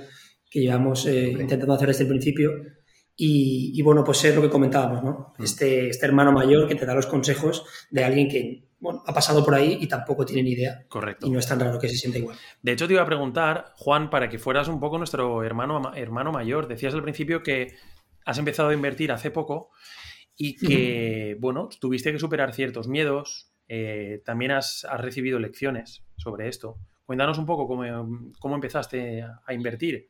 que 0.50 0.60
llevamos 0.60 1.06
eh, 1.06 1.30
intentando 1.30 1.72
hacer 1.72 1.88
desde 1.88 2.02
el 2.02 2.10
principio. 2.10 2.50
Y, 3.22 3.82
bueno, 3.82 4.02
pues 4.02 4.24
es 4.24 4.34
lo 4.34 4.40
que 4.40 4.48
comentábamos, 4.48 5.04
¿no? 5.04 5.34
Mm. 5.36 5.44
Este, 5.44 5.88
este 5.90 6.06
hermano 6.06 6.32
mayor 6.32 6.66
que 6.66 6.74
te 6.74 6.86
da 6.86 6.94
los 6.94 7.06
consejos 7.06 7.66
de 7.90 8.02
alguien 8.02 8.28
que 8.28 8.70
bueno, 8.78 9.02
ha 9.06 9.12
pasado 9.12 9.44
por 9.44 9.54
ahí 9.54 9.76
y 9.78 9.86
tampoco 9.88 10.24
tiene 10.24 10.42
ni 10.42 10.52
idea. 10.52 10.86
Correcto. 10.88 11.26
Y 11.26 11.30
no 11.30 11.38
es 11.38 11.46
tan 11.46 11.60
raro 11.60 11.78
que 11.78 11.90
se 11.90 11.96
sienta 11.96 12.18
igual. 12.18 12.38
De 12.62 12.72
hecho, 12.72 12.86
te 12.86 12.94
iba 12.94 13.02
a 13.02 13.06
preguntar, 13.06 13.74
Juan, 13.76 14.08
para 14.08 14.30
que 14.30 14.38
fueras 14.38 14.68
un 14.68 14.80
poco 14.80 14.96
nuestro 14.96 15.44
hermano, 15.44 15.94
hermano 15.94 16.32
mayor. 16.32 16.66
Decías 16.66 16.94
al 16.94 17.02
principio 17.02 17.42
que 17.42 17.74
has 18.24 18.38
empezado 18.38 18.70
a 18.70 18.74
invertir 18.74 19.12
hace 19.12 19.30
poco 19.30 19.70
y 20.34 20.56
que, 20.56 21.36
bueno, 21.40 21.68
tuviste 21.78 22.12
que 22.12 22.18
superar 22.18 22.54
ciertos 22.54 22.88
miedos, 22.88 23.52
eh, 23.68 24.22
también 24.24 24.52
has, 24.52 24.86
recibido 24.96 25.38
lecciones 25.38 26.02
sobre 26.16 26.48
esto. 26.48 26.78
Cuéntanos 27.04 27.36
un 27.36 27.44
poco 27.44 27.66
cómo, 27.66 28.54
empezaste 28.54 29.22
a 29.22 29.52
invertir. 29.52 30.09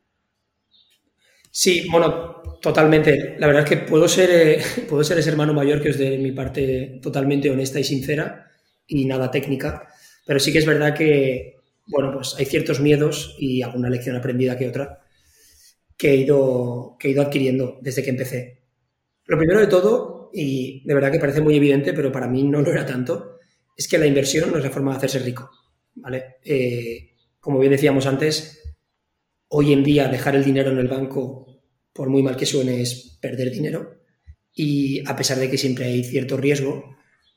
Sí, 1.50 1.86
bueno, 1.90 2.42
totalmente. 2.60 3.36
La 3.38 3.46
verdad 3.46 3.64
es 3.64 3.68
que 3.70 3.76
puedo 3.86 4.08
ser, 4.08 4.30
eh, 4.30 4.62
puedo 4.88 5.04
ser 5.04 5.18
ese 5.18 5.30
hermano 5.30 5.52
mayor 5.54 5.82
que 5.82 5.90
os 5.90 5.98
dé 5.98 6.18
mi 6.18 6.32
parte 6.32 6.98
totalmente 7.02 7.50
honesta 7.50 7.80
y 7.80 7.84
sincera 7.84 8.46
y 8.86 9.04
nada 9.04 9.30
técnica, 9.30 9.88
pero 10.26 10.40
sí 10.40 10.52
que 10.52 10.58
es 10.58 10.66
verdad 10.66 10.94
que, 10.96 11.56
bueno, 11.86 12.12
pues 12.12 12.34
hay 12.38 12.44
ciertos 12.44 12.80
miedos 12.80 13.36
y 13.38 13.62
alguna 13.62 13.88
lección 13.90 14.16
aprendida 14.16 14.58
que 14.58 14.68
otra 14.68 15.00
que 15.96 16.10
he 16.12 16.16
ido, 16.16 16.96
que 16.98 17.08
he 17.08 17.10
ido 17.12 17.22
adquiriendo 17.22 17.78
desde 17.82 18.02
que 18.02 18.10
empecé. 18.10 18.62
Lo 19.26 19.38
primero 19.38 19.60
de 19.60 19.66
todo, 19.68 20.30
y 20.34 20.82
de 20.86 20.94
verdad 20.94 21.12
que 21.12 21.20
parece 21.20 21.40
muy 21.40 21.56
evidente, 21.56 21.92
pero 21.92 22.12
para 22.12 22.28
mí 22.28 22.44
no 22.44 22.62
lo 22.62 22.72
era 22.72 22.86
tanto, 22.86 23.38
es 23.76 23.88
que 23.88 23.98
la 23.98 24.06
inversión 24.06 24.50
no 24.50 24.58
es 24.58 24.64
la 24.64 24.70
forma 24.70 24.92
de 24.92 24.98
hacerse 24.98 25.20
rico. 25.20 25.50
¿vale? 25.94 26.36
Eh, 26.44 27.10
como 27.40 27.58
bien 27.58 27.72
decíamos 27.72 28.06
antes, 28.06 28.59
hoy 29.50 29.72
en 29.72 29.84
día 29.84 30.08
dejar 30.08 30.36
el 30.36 30.44
dinero 30.44 30.70
en 30.70 30.78
el 30.78 30.88
banco, 30.88 31.46
por 31.92 32.08
muy 32.08 32.22
mal 32.22 32.36
que 32.36 32.46
suene, 32.46 32.80
es 32.80 33.18
perder 33.20 33.50
dinero. 33.50 34.00
Y 34.54 35.06
a 35.08 35.16
pesar 35.16 35.38
de 35.38 35.50
que 35.50 35.58
siempre 35.58 35.86
hay 35.86 36.04
cierto 36.04 36.36
riesgo, 36.36 36.96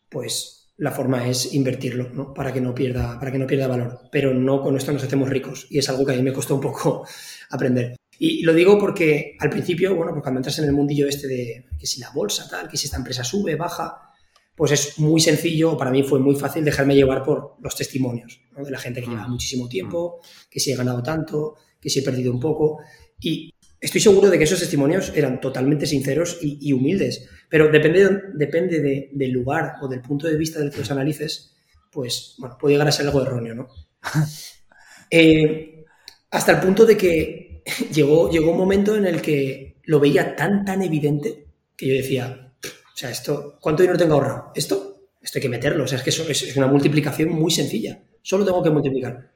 pues 0.09 0.71
la 0.77 0.91
forma 0.91 1.27
es 1.27 1.53
invertirlo, 1.53 2.09
¿no? 2.09 2.33
Para 2.33 2.51
que 2.53 2.61
no 2.61 2.73
pierda, 2.73 3.19
para 3.19 3.31
que 3.31 3.37
no 3.37 3.47
pierda 3.47 3.67
valor. 3.67 3.99
Pero 4.11 4.33
no 4.33 4.61
con 4.61 4.77
esto 4.77 4.91
nos 4.91 5.03
hacemos 5.03 5.29
ricos. 5.29 5.67
Y 5.69 5.79
es 5.79 5.89
algo 5.89 6.05
que 6.05 6.13
a 6.13 6.15
mí 6.15 6.23
me 6.23 6.33
costó 6.33 6.55
un 6.55 6.61
poco 6.61 7.05
aprender. 7.49 7.95
Y 8.19 8.43
lo 8.43 8.53
digo 8.53 8.77
porque 8.77 9.35
al 9.39 9.49
principio, 9.49 9.95
bueno, 9.95 10.11
pues 10.11 10.21
cuando 10.21 10.39
entras 10.39 10.59
en 10.59 10.65
el 10.65 10.73
mundillo 10.73 11.07
este 11.07 11.27
de 11.27 11.65
que 11.79 11.87
si 11.87 11.99
la 11.99 12.11
bolsa, 12.11 12.47
tal, 12.49 12.69
que 12.69 12.77
si 12.77 12.85
esta 12.85 12.97
empresa 12.97 13.23
sube, 13.23 13.55
baja, 13.55 14.13
pues 14.55 14.71
es 14.71 14.99
muy 14.99 15.19
sencillo, 15.19 15.75
para 15.75 15.89
mí 15.89 16.03
fue 16.03 16.19
muy 16.19 16.35
fácil 16.35 16.63
dejarme 16.63 16.95
llevar 16.95 17.23
por 17.23 17.55
los 17.59 17.75
testimonios 17.75 18.39
de 18.55 18.69
la 18.69 18.77
gente 18.77 19.01
que 19.01 19.07
lleva 19.07 19.27
mm. 19.27 19.31
muchísimo 19.31 19.67
tiempo, 19.67 20.19
mm. 20.21 20.49
que 20.49 20.59
si 20.59 20.71
he 20.71 20.75
ganado 20.75 21.01
tanto, 21.01 21.55
que 21.83 21.89
si 21.89 21.99
he 21.99 22.03
perdido 22.03 22.31
un 22.31 22.39
poco. 22.39 22.79
Y 23.19 23.53
estoy 23.79 23.99
seguro 23.99 24.29
de 24.29 24.37
que 24.37 24.45
esos 24.45 24.59
testimonios 24.59 25.11
eran 25.13 25.41
totalmente 25.41 25.85
sinceros 25.85 26.39
y, 26.41 26.71
humildes, 26.71 27.27
pero 27.49 27.69
depende, 27.69 28.21
depende 28.33 29.09
del 29.11 29.31
lugar 29.31 29.73
o 29.81 29.89
del 29.89 30.01
punto 30.01 30.27
de 30.27 30.37
vista 30.37 30.59
del 30.59 30.71
que 30.71 30.79
los 30.79 30.89
analices, 30.91 31.53
pues 31.91 32.35
bueno, 32.37 32.57
puede 32.57 32.75
llegar 32.75 32.87
a 32.87 32.91
ser 32.93 33.05
algo 33.05 33.21
erróneo, 33.21 33.53
¿no? 33.53 33.67
Eh, 35.15 35.85
hasta 36.31 36.53
el 36.53 36.59
punto 36.59 36.87
de 36.87 36.97
que 36.97 37.61
llegó, 37.93 38.31
llegó 38.31 38.49
un 38.49 38.57
momento 38.57 38.95
en 38.95 39.05
el 39.05 39.21
que 39.21 39.75
lo 39.83 39.99
veía 39.99 40.35
tan, 40.35 40.65
tan 40.65 40.81
evidente 40.81 41.45
que 41.77 41.87
yo 41.87 41.93
decía, 41.93 42.51
o 42.63 42.97
sea, 42.97 43.11
esto, 43.11 43.59
¿cuánto 43.61 43.83
dinero 43.83 43.99
tengo 43.99 44.15
ahorrado? 44.15 44.51
¿Esto? 44.55 45.09
Esto 45.21 45.37
hay 45.37 45.43
que 45.43 45.49
meterlo. 45.49 45.83
O 45.83 45.87
sea, 45.87 45.99
es 45.99 46.03
que 46.03 46.09
eso 46.09 46.27
es 46.27 46.57
una 46.57 46.65
multiplicación 46.65 47.29
muy 47.29 47.51
sencilla. 47.51 48.01
Solo 48.23 48.43
tengo 48.43 48.63
que 48.63 48.71
multiplicar. 48.71 49.32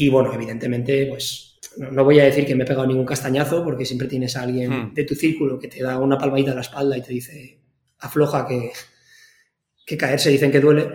Y 0.00 0.08
bueno, 0.10 0.32
evidentemente, 0.32 1.06
pues 1.06 1.58
no, 1.76 2.04
voy 2.04 2.20
a 2.20 2.24
decir 2.24 2.46
que 2.46 2.54
me 2.54 2.62
he 2.62 2.66
pegado 2.66 2.86
ningún 2.86 3.04
castañazo 3.04 3.64
porque 3.64 3.84
siempre 3.84 4.06
tienes 4.06 4.36
a 4.36 4.42
alguien 4.42 4.70
hmm. 4.70 4.94
de 4.94 5.02
tu 5.02 5.16
círculo 5.16 5.58
que 5.58 5.66
te 5.66 5.82
da 5.82 5.98
una 5.98 6.16
palmadita 6.16 6.52
a 6.52 6.54
la 6.54 6.60
espalda 6.60 6.96
y 6.96 7.02
te 7.02 7.12
dice, 7.12 7.60
afloja 7.98 8.46
que, 8.46 8.70
que 9.84 9.96
caerse 9.96 10.30
dicen 10.30 10.52
que 10.52 10.60
duele. 10.60 10.90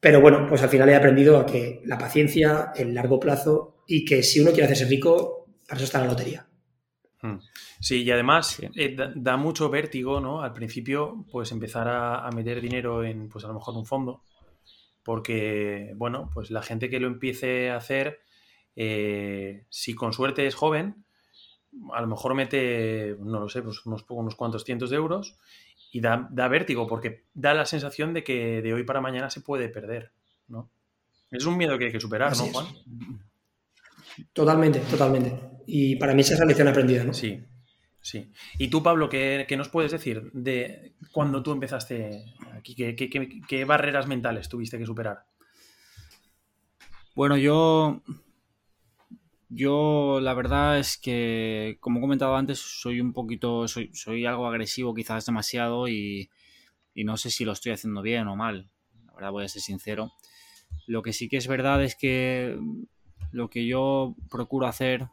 Pero 0.00 0.22
bueno, 0.22 0.46
pues 0.48 0.62
al 0.62 0.70
final 0.70 0.88
he 0.88 0.94
aprendido 0.94 1.36
a 1.36 1.44
que 1.44 1.82
la 1.84 1.98
paciencia, 1.98 2.72
el 2.74 2.94
largo 2.94 3.20
plazo 3.20 3.84
y 3.86 4.06
que 4.06 4.22
si 4.22 4.40
uno 4.40 4.52
quiere 4.52 4.64
hacerse 4.64 4.86
rico, 4.86 5.46
para 5.68 5.76
eso 5.76 5.84
está 5.84 6.00
la 6.00 6.06
lotería. 6.06 6.46
Hmm. 7.20 7.40
Sí, 7.78 8.04
y 8.04 8.10
además 8.10 8.58
eh, 8.74 8.96
da, 9.16 9.36
mucho 9.36 9.68
vértigo, 9.68 10.18
¿no? 10.18 10.40
Al 10.40 10.54
principio, 10.54 11.26
pues 11.30 11.52
empezar 11.52 11.88
a, 11.88 12.30
meter 12.34 12.62
dinero 12.62 13.04
en, 13.04 13.28
pues 13.28 13.44
a 13.44 13.48
lo 13.48 13.54
mejor 13.54 13.76
un 13.76 13.84
fondo, 13.84 14.22
porque, 15.04 15.92
bueno, 15.96 16.30
pues 16.32 16.50
la 16.50 16.62
gente 16.62 16.90
que 16.90 17.00
lo 17.00 17.06
empiece 17.06 17.70
a 17.70 17.76
hacer, 17.76 18.20
eh, 18.74 19.66
si 19.68 19.94
con 19.94 20.12
suerte 20.12 20.46
es 20.46 20.54
joven, 20.54 21.04
a 21.92 22.00
lo 22.00 22.06
mejor 22.06 22.34
mete, 22.34 23.16
no 23.20 23.40
lo 23.40 23.48
sé, 23.48 23.62
pues 23.62 23.84
unos, 23.86 24.04
unos 24.08 24.34
cuantos 24.34 24.64
cientos 24.64 24.90
de 24.90 24.96
euros 24.96 25.38
y 25.92 26.00
da, 26.00 26.28
da, 26.30 26.48
vértigo, 26.48 26.86
porque 26.86 27.24
da 27.34 27.54
la 27.54 27.66
sensación 27.66 28.14
de 28.14 28.24
que 28.24 28.62
de 28.62 28.74
hoy 28.74 28.84
para 28.84 29.00
mañana 29.00 29.30
se 29.30 29.40
puede 29.40 29.68
perder, 29.68 30.12
¿no? 30.48 30.70
Es 31.30 31.46
un 31.46 31.56
miedo 31.56 31.78
que 31.78 31.86
hay 31.86 31.92
que 31.92 32.00
superar, 32.00 32.36
¿no, 32.36 32.44
Juan? 32.44 32.66
Totalmente, 34.32 34.80
totalmente. 34.80 35.32
Y 35.66 35.96
para 35.96 36.14
mí 36.14 36.20
esa 36.20 36.34
es 36.34 36.40
la 36.40 36.46
lección 36.46 36.68
aprendida, 36.68 37.04
¿no? 37.04 37.12
Sí, 37.12 37.42
sí. 38.00 38.30
Y 38.58 38.68
tú, 38.68 38.82
Pablo, 38.82 39.08
¿qué, 39.08 39.46
nos 39.56 39.68
puedes 39.68 39.92
decir 39.92 40.30
de 40.32 40.94
cuando 41.12 41.42
tú 41.42 41.52
empezaste 41.52 42.24
¿Qué, 42.64 43.64
barreras 43.66 44.06
mentales 44.06 44.48
tuviste 44.48 44.78
que 44.78 44.86
superar? 44.86 45.26
Bueno, 47.14 47.36
yo. 47.36 48.02
Yo, 49.50 50.18
la 50.20 50.34
verdad 50.34 50.78
es 50.78 50.96
que, 50.96 51.76
como 51.78 51.98
he 51.98 52.02
comentado 52.02 52.34
antes, 52.34 52.58
soy 52.58 53.00
un 53.00 53.12
poquito. 53.12 53.68
Soy, 53.68 53.90
soy 53.94 54.24
algo 54.26 54.46
agresivo, 54.46 54.94
quizás 54.94 55.26
demasiado, 55.26 55.86
y, 55.86 56.30
y 56.94 57.04
no 57.04 57.16
sé 57.16 57.30
si 57.30 57.44
lo 57.44 57.52
estoy 57.52 57.72
haciendo 57.72 58.02
bien 58.02 58.26
o 58.26 58.34
mal. 58.34 58.70
La 59.06 59.12
verdad, 59.14 59.30
voy 59.30 59.44
a 59.44 59.48
ser 59.48 59.62
sincero. 59.62 60.12
Lo 60.86 61.02
que 61.02 61.12
sí 61.12 61.28
que 61.28 61.36
es 61.36 61.46
verdad 61.46 61.84
es 61.84 61.94
que 61.94 62.58
lo 63.30 63.50
que 63.50 63.66
yo 63.66 64.14
procuro 64.30 64.66
hacer 64.66 65.08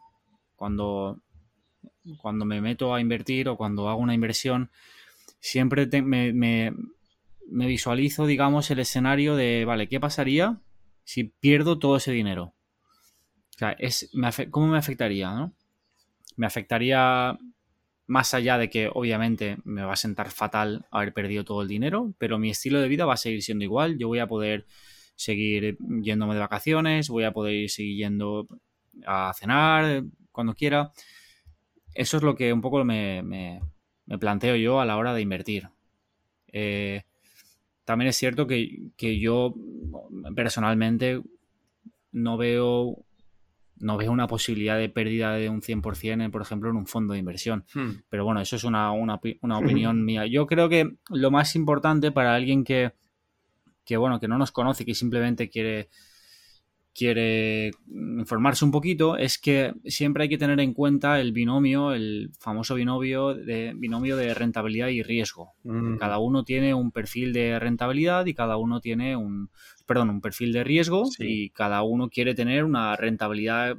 cuando, 0.55 1.19
cuando 2.17 2.45
me 2.45 2.61
meto 2.61 2.93
a 2.93 3.01
invertir 3.01 3.49
o 3.49 3.57
cuando 3.57 3.89
hago 3.89 3.99
una 3.99 4.13
inversión, 4.13 4.71
siempre 5.39 5.87
me, 6.01 6.73
visualizo, 7.51 8.25
digamos, 8.25 8.71
el 8.71 8.79
escenario 8.79 9.35
de, 9.35 9.65
vale, 9.65 9.87
¿qué 9.87 9.99
pasaría 9.99 10.61
si 11.03 11.25
pierdo 11.25 11.79
todo 11.79 11.97
ese 11.97 12.11
dinero? 12.11 12.55
O 13.55 13.57
sea, 13.57 13.71
es, 13.73 14.09
¿cómo 14.49 14.67
me 14.67 14.77
afectaría? 14.77 15.31
¿no? 15.31 15.53
Me 16.35 16.47
afectaría 16.47 17.37
más 18.07 18.33
allá 18.33 18.57
de 18.57 18.69
que 18.69 18.89
obviamente 18.93 19.57
me 19.63 19.83
va 19.83 19.93
a 19.93 19.97
sentar 19.97 20.31
fatal 20.31 20.85
haber 20.91 21.13
perdido 21.13 21.45
todo 21.45 21.61
el 21.61 21.67
dinero, 21.67 22.13
pero 22.17 22.39
mi 22.39 22.49
estilo 22.49 22.81
de 22.81 22.87
vida 22.87 23.05
va 23.05 23.13
a 23.13 23.17
seguir 23.17 23.41
siendo 23.41 23.63
igual. 23.63 23.97
Yo 23.97 24.07
voy 24.07 24.19
a 24.19 24.27
poder 24.27 24.65
seguir 25.15 25.77
yéndome 26.01 26.33
de 26.33 26.39
vacaciones, 26.39 27.09
voy 27.09 27.25
a 27.25 27.31
poder 27.31 27.69
seguir 27.69 27.97
yendo 27.97 28.47
a 29.05 29.33
cenar 29.33 30.03
cuando 30.31 30.55
quiera. 30.55 30.91
Eso 31.93 32.17
es 32.17 32.23
lo 32.23 32.35
que 32.35 32.51
un 32.53 32.61
poco 32.61 32.83
me, 32.83 33.21
me 33.23 34.17
planteo 34.17 34.55
yo 34.55 34.81
a 34.81 34.85
la 34.85 34.97
hora 34.97 35.13
de 35.13 35.21
invertir. 35.21 35.69
Eh, 36.51 37.03
también 37.85 38.09
es 38.09 38.17
cierto 38.17 38.47
que, 38.47 38.91
que, 38.97 39.19
yo 39.19 39.55
personalmente 40.35 41.21
no 42.11 42.37
veo 42.37 43.05
no 43.77 43.97
veo 43.97 44.11
una 44.11 44.27
posibilidad 44.27 44.77
de 44.77 44.89
pérdida 44.89 45.33
de 45.33 45.49
un 45.49 45.61
100%, 45.61 46.23
en, 46.23 46.31
por 46.31 46.41
ejemplo, 46.43 46.69
en 46.69 46.75
un 46.75 46.85
fondo 46.85 47.13
de 47.13 47.19
inversión. 47.19 47.65
Hmm. 47.73 48.03
Pero 48.09 48.23
bueno, 48.23 48.39
eso 48.39 48.55
es 48.55 48.63
una, 48.63 48.91
una, 48.91 49.19
una 49.41 49.57
opinión 49.57 50.05
mía. 50.05 50.27
Yo 50.27 50.45
creo 50.45 50.69
que 50.69 50.97
lo 51.09 51.31
más 51.31 51.55
importante 51.55 52.11
para 52.11 52.35
alguien 52.35 52.63
que, 52.63 52.93
que, 53.83 53.97
bueno, 53.97 54.19
que 54.19 54.27
no 54.27 54.37
nos 54.37 54.51
conoce, 54.51 54.85
que 54.85 54.93
simplemente 54.93 55.49
quiere 55.49 55.89
quiere 56.93 57.71
informarse 57.89 58.65
un 58.65 58.71
poquito 58.71 59.17
es 59.17 59.37
que 59.37 59.73
siempre 59.85 60.23
hay 60.23 60.29
que 60.29 60.37
tener 60.37 60.59
en 60.59 60.73
cuenta 60.73 61.19
el 61.19 61.31
binomio, 61.31 61.93
el 61.93 62.31
famoso 62.39 62.75
binomio 62.75 63.33
de, 63.33 63.73
binomio 63.75 64.17
de 64.17 64.33
rentabilidad 64.33 64.87
y 64.87 65.01
riesgo. 65.03 65.53
Mm. 65.63 65.97
Cada 65.97 66.19
uno 66.19 66.43
tiene 66.43 66.73
un 66.73 66.91
perfil 66.91 67.33
de 67.33 67.59
rentabilidad 67.59 68.25
y 68.25 68.33
cada 68.33 68.57
uno 68.57 68.81
tiene 68.81 69.15
un, 69.15 69.49
perdón, 69.85 70.09
un 70.09 70.21
perfil 70.21 70.51
de 70.53 70.63
riesgo 70.63 71.09
y 71.19 71.49
cada 71.51 71.81
uno 71.83 72.09
quiere 72.09 72.35
tener 72.35 72.65
una 72.65 72.95
rentabilidad 72.95 73.77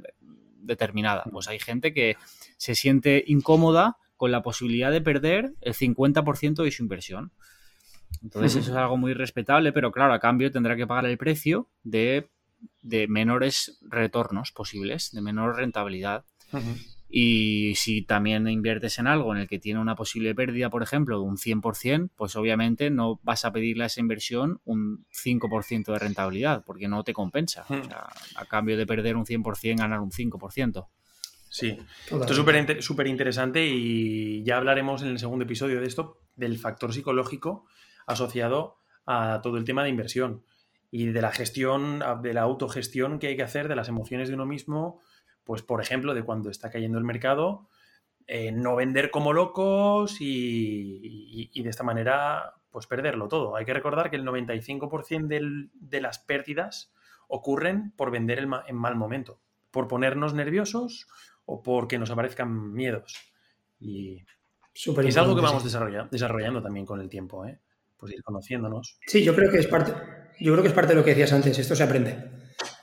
determinada. 0.59 1.23
Pues 1.31 1.47
hay 1.47 1.59
gente 1.59 1.93
que 1.93 2.17
se 2.57 2.75
siente 2.75 3.23
incómoda 3.27 3.97
con 4.17 4.31
la 4.31 4.41
posibilidad 4.41 4.91
de 4.91 5.01
perder 5.01 5.53
el 5.61 5.73
50% 5.73 6.63
de 6.63 6.71
su 6.71 6.83
inversión. 6.83 7.31
Entonces 8.21 8.55
eso 8.55 8.71
es 8.71 8.77
algo 8.77 8.97
muy 8.97 9.13
respetable, 9.13 9.73
pero 9.73 9.91
claro, 9.91 10.13
a 10.13 10.19
cambio 10.19 10.51
tendrá 10.51 10.75
que 10.75 10.87
pagar 10.87 11.05
el 11.05 11.17
precio 11.17 11.67
de 11.83 12.29
de 12.81 13.07
menores 13.07 13.79
retornos 13.81 14.51
posibles, 14.51 15.11
de 15.11 15.21
menor 15.21 15.55
rentabilidad. 15.55 16.25
Y 17.15 17.75
si 17.75 18.01
también 18.01 18.47
inviertes 18.47 18.97
en 18.97 19.05
algo 19.05 19.35
en 19.35 19.41
el 19.41 19.47
que 19.47 19.59
tiene 19.59 19.79
una 19.79 19.95
posible 19.95 20.33
pérdida, 20.33 20.71
por 20.71 20.81
ejemplo, 20.81 21.17
de 21.19 21.23
un 21.23 21.37
100%, 21.37 22.09
pues 22.15 22.35
obviamente 22.35 22.89
no 22.89 23.19
vas 23.21 23.45
a 23.45 23.51
pedirle 23.51 23.83
a 23.83 23.87
esa 23.87 23.99
inversión 23.99 24.61
un 24.65 25.05
5% 25.11 25.93
de 25.93 25.99
rentabilidad, 25.99 26.63
porque 26.65 26.87
no 26.87 27.03
te 27.03 27.13
compensa. 27.13 27.65
a 28.35 28.45
cambio 28.45 28.77
de 28.77 28.87
perder 28.87 29.15
un 29.15 29.25
100%, 29.25 29.77
ganar 29.77 29.99
un 29.99 30.09
5%. 30.09 30.87
Sí, 31.49 31.77
esto 32.05 32.43
es 32.43 32.83
súper 32.83 33.05
interesante 33.05 33.63
y 33.63 34.43
ya 34.43 34.57
hablaremos 34.57 35.03
en 35.03 35.09
el 35.09 35.19
segundo 35.19 35.45
episodio 35.45 35.81
de 35.81 35.85
esto, 35.85 36.17
del 36.35 36.57
factor 36.57 36.93
psicológico 36.93 37.67
asociado 38.07 38.77
a 39.05 39.39
todo 39.43 39.57
el 39.57 39.65
tema 39.65 39.83
de 39.83 39.89
inversión 39.89 40.43
y 40.95 41.07
de 41.07 41.23
la 41.23 41.31
gestión, 41.31 42.03
de 42.21 42.33
la 42.35 42.43
autogestión 42.43 43.17
que 43.17 43.25
hay 43.25 43.35
que 43.35 43.41
hacer 43.41 43.67
de 43.67 43.75
las 43.75 43.89
emociones 43.89 44.29
de 44.29 44.35
uno 44.35 44.45
mismo, 44.45 45.01
pues 45.43 45.63
por 45.63 45.81
ejemplo, 45.81 46.13
de 46.13 46.21
cuando 46.21 46.51
está 46.51 46.69
cayendo 46.69 46.99
el 46.99 47.03
mercado, 47.03 47.67
eh, 48.27 48.51
no 48.51 48.75
vender 48.75 49.09
como 49.09 49.33
locos 49.33 50.17
y, 50.19 51.49
de 51.51 51.67
esta 51.67 51.83
manera 51.83 52.53
pues 52.69 52.85
perderlo 52.85 53.27
todo. 53.27 53.55
Hay 53.55 53.65
que 53.65 53.73
recordar 53.73 54.11
que 54.11 54.17
el 54.17 54.23
95% 54.23 55.71
de 55.73 56.01
las 56.01 56.19
pérdidas 56.19 56.93
ocurren 57.27 57.91
por 57.97 58.11
vender 58.11 58.37
en 58.37 58.75
mal 58.75 58.95
momento, 58.95 59.39
por 59.71 59.87
ponernos 59.87 60.35
nerviosos 60.35 61.07
o 61.45 61.63
porque 61.63 61.97
nos 61.97 62.11
aparezcan 62.11 62.71
miedos. 62.71 63.33
Y, 63.79 64.23
es 64.75 65.17
algo 65.17 65.35
que 65.35 65.41
vamos 65.41 65.63
desarrollando, 65.63 66.11
desarrollando 66.11 66.61
también 66.61 66.85
con 66.85 67.01
el 67.01 67.09
tiempo, 67.09 67.47
¿eh? 67.47 67.59
pues 67.97 68.13
ir 68.13 68.21
conociéndonos. 68.21 68.99
Sí, 69.07 69.23
yo 69.23 69.35
creo 69.35 69.49
que 69.51 69.57
es 69.57 69.67
parte, 69.67 69.93
yo 70.39 70.51
creo 70.51 70.61
que 70.61 70.69
es 70.69 70.73
parte 70.73 70.93
de 70.93 70.99
lo 70.99 71.03
que 71.03 71.11
decías 71.11 71.33
antes, 71.33 71.57
esto 71.57 71.75
se 71.75 71.83
aprende. 71.83 72.17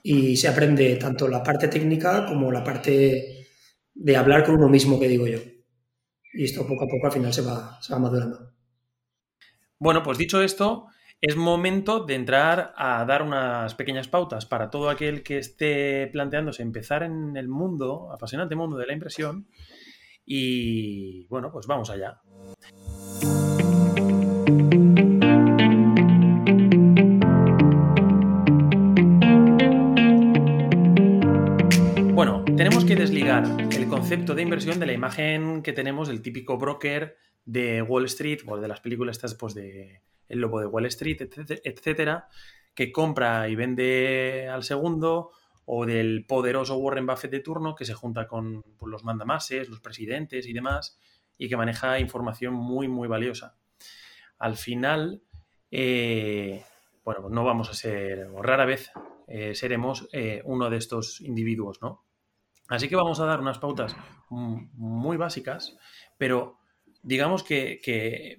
Y 0.03 0.37
se 0.37 0.49
aprende 0.49 0.97
tanto 0.97 1.29
la 1.29 1.43
parte 1.43 1.69
técnica 1.69 2.27
como 2.27 2.51
la 2.51 2.65
parte 2.65 3.47
de 3.95 4.17
hablar 4.17 4.45
con 4.45 4.57
uno 4.57 4.69
mismo, 4.69 4.99
que 4.99 5.09
digo 5.09 5.27
yo. 5.27 5.39
Y 6.33 6.45
esto 6.45 6.67
poco 6.67 6.85
a 6.85 6.89
poco 6.89 7.07
al 7.07 7.13
final 7.13 7.33
se 7.33 7.43
va, 7.43 7.79
se 7.83 7.93
va 7.93 7.99
madurando. 7.99 8.55
Bueno, 9.79 10.03
pues 10.03 10.19
dicho 10.19 10.43
esto, 10.43 10.87
es 11.21 11.37
momento 11.37 12.05
de 12.05 12.15
entrar 12.15 12.73
a 12.77 13.05
dar 13.05 13.23
unas 13.23 13.75
pequeñas 13.75 14.09
pautas 14.09 14.47
para 14.47 14.71
todo 14.71 14.89
aquel 14.89 15.23
que 15.23 15.39
esté 15.39 16.07
planteándose 16.07 16.63
empezar 16.63 17.03
en 17.03 17.37
el 17.37 17.49
mundo, 17.49 18.11
apasionante 18.13 18.57
mundo 18.57 18.77
de 18.77 18.87
la 18.87 18.95
impresión. 18.95 19.47
Y 20.25 21.27
bueno, 21.27 21.51
pues 21.53 21.67
vamos 21.67 21.91
allá. 21.91 22.21
Tenemos 32.61 32.85
que 32.85 32.95
desligar 32.95 33.45
el 33.73 33.89
concepto 33.89 34.35
de 34.35 34.43
inversión 34.43 34.79
de 34.79 34.85
la 34.85 34.93
imagen 34.93 35.63
que 35.63 35.73
tenemos 35.73 36.09
del 36.09 36.21
típico 36.21 36.59
broker 36.59 37.17
de 37.47 37.81
Wall 37.81 38.05
Street 38.05 38.41
o 38.47 38.59
de 38.59 38.69
las 38.69 38.83
películas 38.83 39.17
estas 39.17 39.35
pues 39.35 39.55
de 39.55 40.03
El 40.29 40.41
Lobo 40.41 40.61
de 40.61 40.67
Wall 40.67 40.85
Street, 40.85 41.23
etcétera, 41.65 42.29
que 42.75 42.93
compra 42.93 43.49
y 43.49 43.55
vende 43.55 44.47
al 44.53 44.63
segundo 44.63 45.31
o 45.65 45.87
del 45.87 46.27
poderoso 46.27 46.77
Warren 46.77 47.07
Buffett 47.07 47.31
de 47.31 47.41
turno 47.41 47.75
que 47.75 47.87
se 47.87 47.95
junta 47.95 48.29
con 48.29 48.63
pues, 48.77 48.91
los 48.91 49.05
mandamases, 49.05 49.71
los 49.71 49.81
presidentes 49.81 50.47
y 50.47 50.53
demás 50.53 51.01
y 51.39 51.49
que 51.49 51.57
maneja 51.57 51.99
información 51.99 52.53
muy, 52.53 52.89
muy 52.89 53.09
valiosa. 53.09 53.57
Al 54.39 54.59
final, 54.59 55.23
eh, 55.71 56.63
bueno, 57.07 57.31
no 57.31 57.43
vamos 57.43 57.71
a 57.71 57.73
ser, 57.73 58.27
o 58.27 58.43
rara 58.43 58.67
vez 58.67 58.91
eh, 59.29 59.55
seremos 59.55 60.11
eh, 60.13 60.43
uno 60.45 60.69
de 60.69 60.77
estos 60.77 61.23
individuos, 61.23 61.81
¿no? 61.81 62.05
Así 62.71 62.89
que 62.89 62.95
vamos 62.95 63.19
a 63.19 63.27
dar 63.27 63.41
unas 63.41 63.59
pautas 63.59 63.97
muy 64.31 65.17
básicas, 65.17 65.77
pero 66.17 66.61
digamos 67.03 67.43
que, 67.43 67.81
que, 67.83 68.39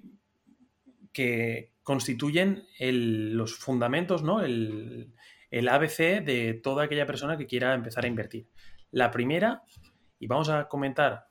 constituyen 1.82 2.64
los 2.78 3.58
fundamentos, 3.58 4.22
¿no? 4.22 4.40
El, 4.40 5.12
el, 5.50 5.68
ABC 5.68 6.24
de 6.24 6.58
toda 6.62 6.84
aquella 6.84 7.04
persona 7.04 7.36
que 7.36 7.46
quiera 7.46 7.74
empezar 7.74 8.04
a 8.04 8.08
invertir. 8.08 8.48
La 8.90 9.10
primera, 9.10 9.64
y 10.18 10.28
vamos 10.28 10.48
a 10.48 10.66
comentar 10.66 11.26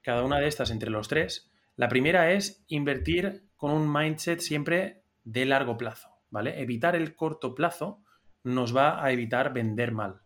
cada 0.00 0.24
una 0.24 0.38
de 0.38 0.48
estas 0.48 0.70
entre 0.70 0.88
los 0.88 1.06
tres, 1.06 1.50
la 1.76 1.88
primera 1.88 2.32
es 2.32 2.64
invertir 2.68 3.44
con 3.56 3.72
un 3.72 3.92
mindset 3.92 4.40
siempre 4.40 5.02
de 5.22 5.44
largo 5.44 5.76
plazo, 5.76 6.08
¿vale? 6.30 6.62
Evitar 6.62 6.96
el 6.96 7.14
corto 7.14 7.54
plazo 7.54 8.02
nos 8.42 8.74
va 8.74 9.04
a 9.04 9.12
evitar 9.12 9.52
vender 9.52 9.92
mal, 9.92 10.22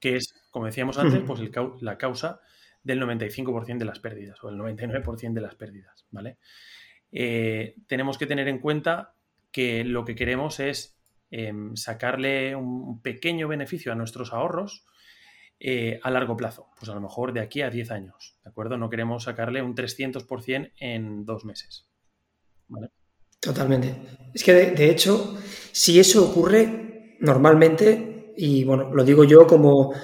que 0.00 0.16
es 0.16 0.41
como 0.52 0.66
decíamos 0.66 0.98
antes, 0.98 1.20
pues 1.26 1.40
la 1.80 1.98
causa 1.98 2.40
del 2.84 3.00
95% 3.00 3.78
de 3.78 3.84
las 3.84 3.98
pérdidas 3.98 4.42
o 4.44 4.50
el 4.50 4.56
99% 4.56 5.32
de 5.32 5.40
las 5.40 5.54
pérdidas, 5.54 6.06
¿vale? 6.10 6.36
Eh, 7.10 7.76
tenemos 7.86 8.18
que 8.18 8.26
tener 8.26 8.48
en 8.48 8.58
cuenta 8.58 9.14
que 9.50 9.82
lo 9.82 10.04
que 10.04 10.14
queremos 10.14 10.60
es 10.60 10.96
em, 11.30 11.74
sacarle 11.74 12.54
un 12.54 13.00
pequeño 13.00 13.48
beneficio 13.48 13.92
a 13.92 13.94
nuestros 13.94 14.32
ahorros 14.32 14.84
eh, 15.58 16.00
a 16.02 16.10
largo 16.10 16.36
plazo, 16.36 16.68
pues 16.78 16.90
a 16.90 16.94
lo 16.94 17.00
mejor 17.00 17.32
de 17.32 17.40
aquí 17.40 17.62
a 17.62 17.70
10 17.70 17.90
años, 17.90 18.36
¿de 18.44 18.50
acuerdo? 18.50 18.76
No 18.76 18.90
queremos 18.90 19.24
sacarle 19.24 19.62
un 19.62 19.74
300% 19.74 20.72
en 20.78 21.24
dos 21.24 21.44
meses, 21.46 21.88
¿vale? 22.68 22.90
Totalmente. 23.40 23.94
Es 24.34 24.44
que 24.44 24.52
de 24.52 24.90
hecho, 24.90 25.38
si 25.72 25.98
eso 25.98 26.30
ocurre 26.30 27.16
normalmente, 27.20 28.34
y 28.36 28.64
bueno, 28.64 28.92
lo 28.92 29.04
digo 29.04 29.24
yo 29.24 29.46
como 29.46 29.94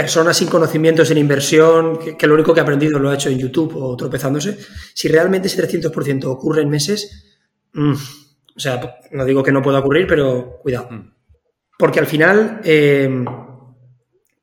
personas 0.00 0.38
sin 0.38 0.48
conocimientos 0.48 1.10
en 1.10 1.18
inversión, 1.18 1.98
que, 1.98 2.26
lo 2.26 2.32
único 2.32 2.54
que 2.54 2.60
ha 2.60 2.62
aprendido 2.62 2.98
lo 2.98 3.10
ha 3.10 3.14
hecho 3.14 3.28
en 3.28 3.38
YouTube 3.38 3.76
o 3.76 3.94
tropezándose, 3.96 4.56
si 4.94 5.08
realmente 5.08 5.48
ese 5.48 5.62
300% 5.62 6.24
ocurre 6.24 6.62
en 6.62 6.70
meses, 6.70 7.38
mm, 7.74 7.92
o 7.92 8.60
sea, 8.60 8.98
no 9.10 9.26
digo 9.26 9.42
que 9.42 9.52
no 9.52 9.60
pueda 9.60 9.80
ocurrir, 9.80 10.06
pero 10.06 10.58
cuidado. 10.62 10.88
Mm. 10.90 11.12
Porque 11.78 12.00
al 12.00 12.06
final, 12.06 12.62
em, 12.64 13.26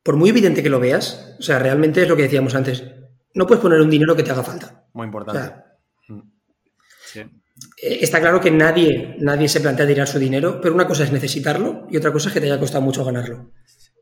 por 0.04 0.16
muy 0.16 0.30
evidente 0.30 0.62
que 0.62 0.70
lo 0.70 0.80
veas, 0.80 1.36
o 1.40 1.42
sea, 1.42 1.58
realmente 1.58 2.04
es 2.04 2.08
lo 2.08 2.16
que 2.16 2.24
decíamos 2.24 2.54
antes, 2.54 2.84
no 3.34 3.48
puedes 3.48 3.62
poner 3.62 3.82
un 3.82 3.90
dinero 3.90 4.16
que 4.16 4.22
te 4.22 4.30
haga 4.30 4.44
falta. 4.44 4.86
Muy 4.94 5.06
importante. 5.06 5.56
Mm. 6.08 6.22
Eh, 7.82 7.98
está 8.02 8.20
claro 8.20 8.40
que 8.40 8.52
nadie, 8.52 9.16
nadie 9.20 9.50
se 9.50 9.60
plantea 9.60 9.88
tirar 9.88 10.08
su 10.08 10.20
dinero, 10.20 10.60
pero 10.62 10.76
una 10.76 10.86
cosa 10.86 11.04
es 11.04 11.12
necesitarlo 11.12 11.88
y 11.90 11.98
otra 11.98 12.12
cosa 12.12 12.30
es 12.30 12.34
que 12.36 12.42
te 12.42 12.46
haya 12.46 12.60
costado 12.60 12.84
mucho 12.84 13.04
ganarlo. 13.04 13.52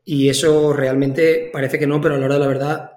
Y 0.08 0.28
eso 0.28 0.72
realmente 0.72 1.50
parece 1.52 1.80
que 1.80 1.86
no, 1.86 2.00
pero 2.00 2.14
a 2.14 2.18
la 2.18 2.26
hora 2.26 2.34
de 2.36 2.40
la 2.40 2.46
verdad 2.46 2.92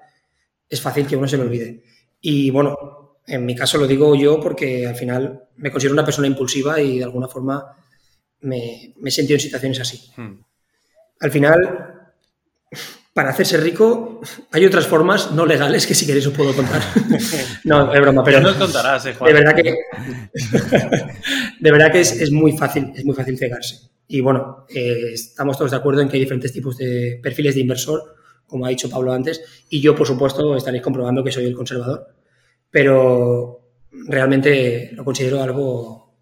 es 0.70 0.80
fácil 0.80 1.08
que 1.08 1.16
uno 1.16 1.28
se 1.28 1.38
lo 1.38 1.44
olvide. 1.44 1.84
Y 2.22 2.52
bueno, 2.52 3.20
en 3.26 3.46
mi 3.46 3.56
caso 3.56 3.80
lo 3.80 3.88
digo 3.88 4.16
yo 4.16 4.40
porque 4.40 4.86
al 4.86 4.96
final 4.96 5.46
me 5.58 5.72
considero 5.72 5.94
una 5.94 6.06
persona 6.06 6.28
impulsiva 6.28 6.80
y 6.80 7.00
de 7.00 7.04
alguna 7.04 7.28
forma 7.28 7.76
me, 8.42 8.94
me 8.98 9.10
he 9.10 9.12
sentido 9.12 9.38
en 9.38 9.42
situaciones 9.42 9.80
así. 9.80 10.12
Hmm. 10.16 10.36
Al 11.20 11.32
final, 11.32 12.14
para 13.12 13.32
hacerse 13.32 13.58
rico 13.58 14.22
hay 14.52 14.66
otras 14.66 14.86
formas 14.86 15.32
no 15.32 15.48
legales 15.48 15.88
que 15.88 15.96
si 15.96 16.06
queréis 16.06 16.28
os 16.28 16.34
puedo 16.34 16.54
contar. 16.54 16.82
no, 17.64 17.92
es 17.92 18.02
broma, 18.02 18.24
pero... 18.24 18.56
Contarás, 18.56 19.08
eh, 19.08 19.16
De 19.20 19.34
verdad 19.34 19.56
que, 19.56 19.64
de 21.60 21.72
verdad 21.72 21.92
que 21.92 22.02
es, 22.02 22.12
es, 22.22 22.32
muy 22.32 22.56
fácil, 22.56 22.94
es 22.96 23.04
muy 23.04 23.16
fácil 23.16 23.36
cegarse. 23.36 23.90
Y 24.12 24.22
bueno, 24.22 24.66
eh, 24.68 25.12
estamos 25.14 25.56
todos 25.56 25.70
de 25.70 25.78
acuerdo 25.78 26.02
en 26.02 26.10
que 26.10 26.16
hay 26.16 26.22
diferentes 26.22 26.52
tipos 26.52 26.76
de 26.78 27.20
perfiles 27.22 27.54
de 27.54 27.62
inversor, 27.62 28.16
como 28.48 28.66
ha 28.66 28.70
dicho 28.70 28.90
Pablo 28.90 29.14
antes, 29.14 29.66
y 29.70 29.82
yo, 29.82 29.96
por 29.96 30.08
supuesto, 30.08 30.58
estaréis 30.58 30.82
comprobando 30.82 31.24
que 31.24 31.32
soy 31.32 31.46
el 31.46 31.54
conservador. 31.54 32.08
Pero 32.72 33.62
realmente 33.92 34.90
lo 34.94 35.06
considero 35.06 35.44
algo 35.44 36.18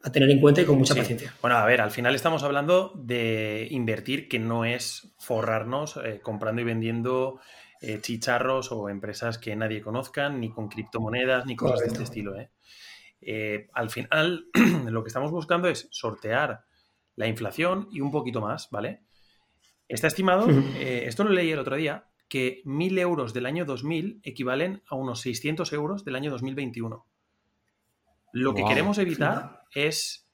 a 0.00 0.12
tener 0.12 0.30
en 0.30 0.40
cuenta 0.40 0.60
y 0.60 0.64
con 0.64 0.78
mucha 0.78 0.94
paciencia. 0.94 1.34
Bueno, 1.42 1.56
a 1.56 1.66
ver, 1.66 1.80
al 1.80 1.90
final 1.90 2.14
estamos 2.14 2.44
hablando 2.44 2.92
de 2.94 3.66
invertir, 3.72 4.28
que 4.28 4.38
no 4.38 4.64
es 4.64 5.12
forrarnos 5.18 5.96
eh, 6.04 6.20
comprando 6.22 6.62
y 6.62 6.64
vendiendo 6.64 7.40
eh, 7.80 7.98
chicharros 8.00 8.70
o 8.70 8.88
empresas 8.88 9.38
que 9.38 9.56
nadie 9.56 9.82
conozca, 9.82 10.28
ni 10.28 10.52
con 10.52 10.68
criptomonedas, 10.68 11.46
ni 11.46 11.56
cosas 11.56 11.80
de 11.80 11.86
este 11.86 12.04
estilo. 12.04 12.36
¿eh? 12.38 13.68
al 13.74 13.90
final, 13.90 14.46
lo 14.86 15.02
que 15.02 15.08
estamos 15.08 15.32
buscando 15.32 15.66
es 15.66 15.88
sortear 15.90 16.64
la 17.16 17.26
inflación 17.26 17.88
y 17.90 18.00
un 18.00 18.10
poquito 18.10 18.40
más, 18.40 18.68
¿vale? 18.70 19.02
Está 19.88 20.06
estimado, 20.06 20.46
esto 20.80 21.24
lo 21.24 21.30
leí 21.30 21.50
el 21.50 21.58
otro 21.58 21.76
día, 21.76 22.08
que 22.28 22.62
1.000 22.64 22.98
euros 22.98 23.34
del 23.34 23.46
año 23.46 23.64
2000 23.64 24.20
equivalen 24.22 24.82
a 24.86 24.94
unos 24.94 25.20
600 25.20 25.70
euros 25.74 26.04
del 26.04 26.16
año 26.16 26.30
2021. 26.30 27.06
Lo 28.32 28.54
que 28.54 28.64
queremos 28.64 28.96
evitar 28.96 29.64
es 29.74 30.26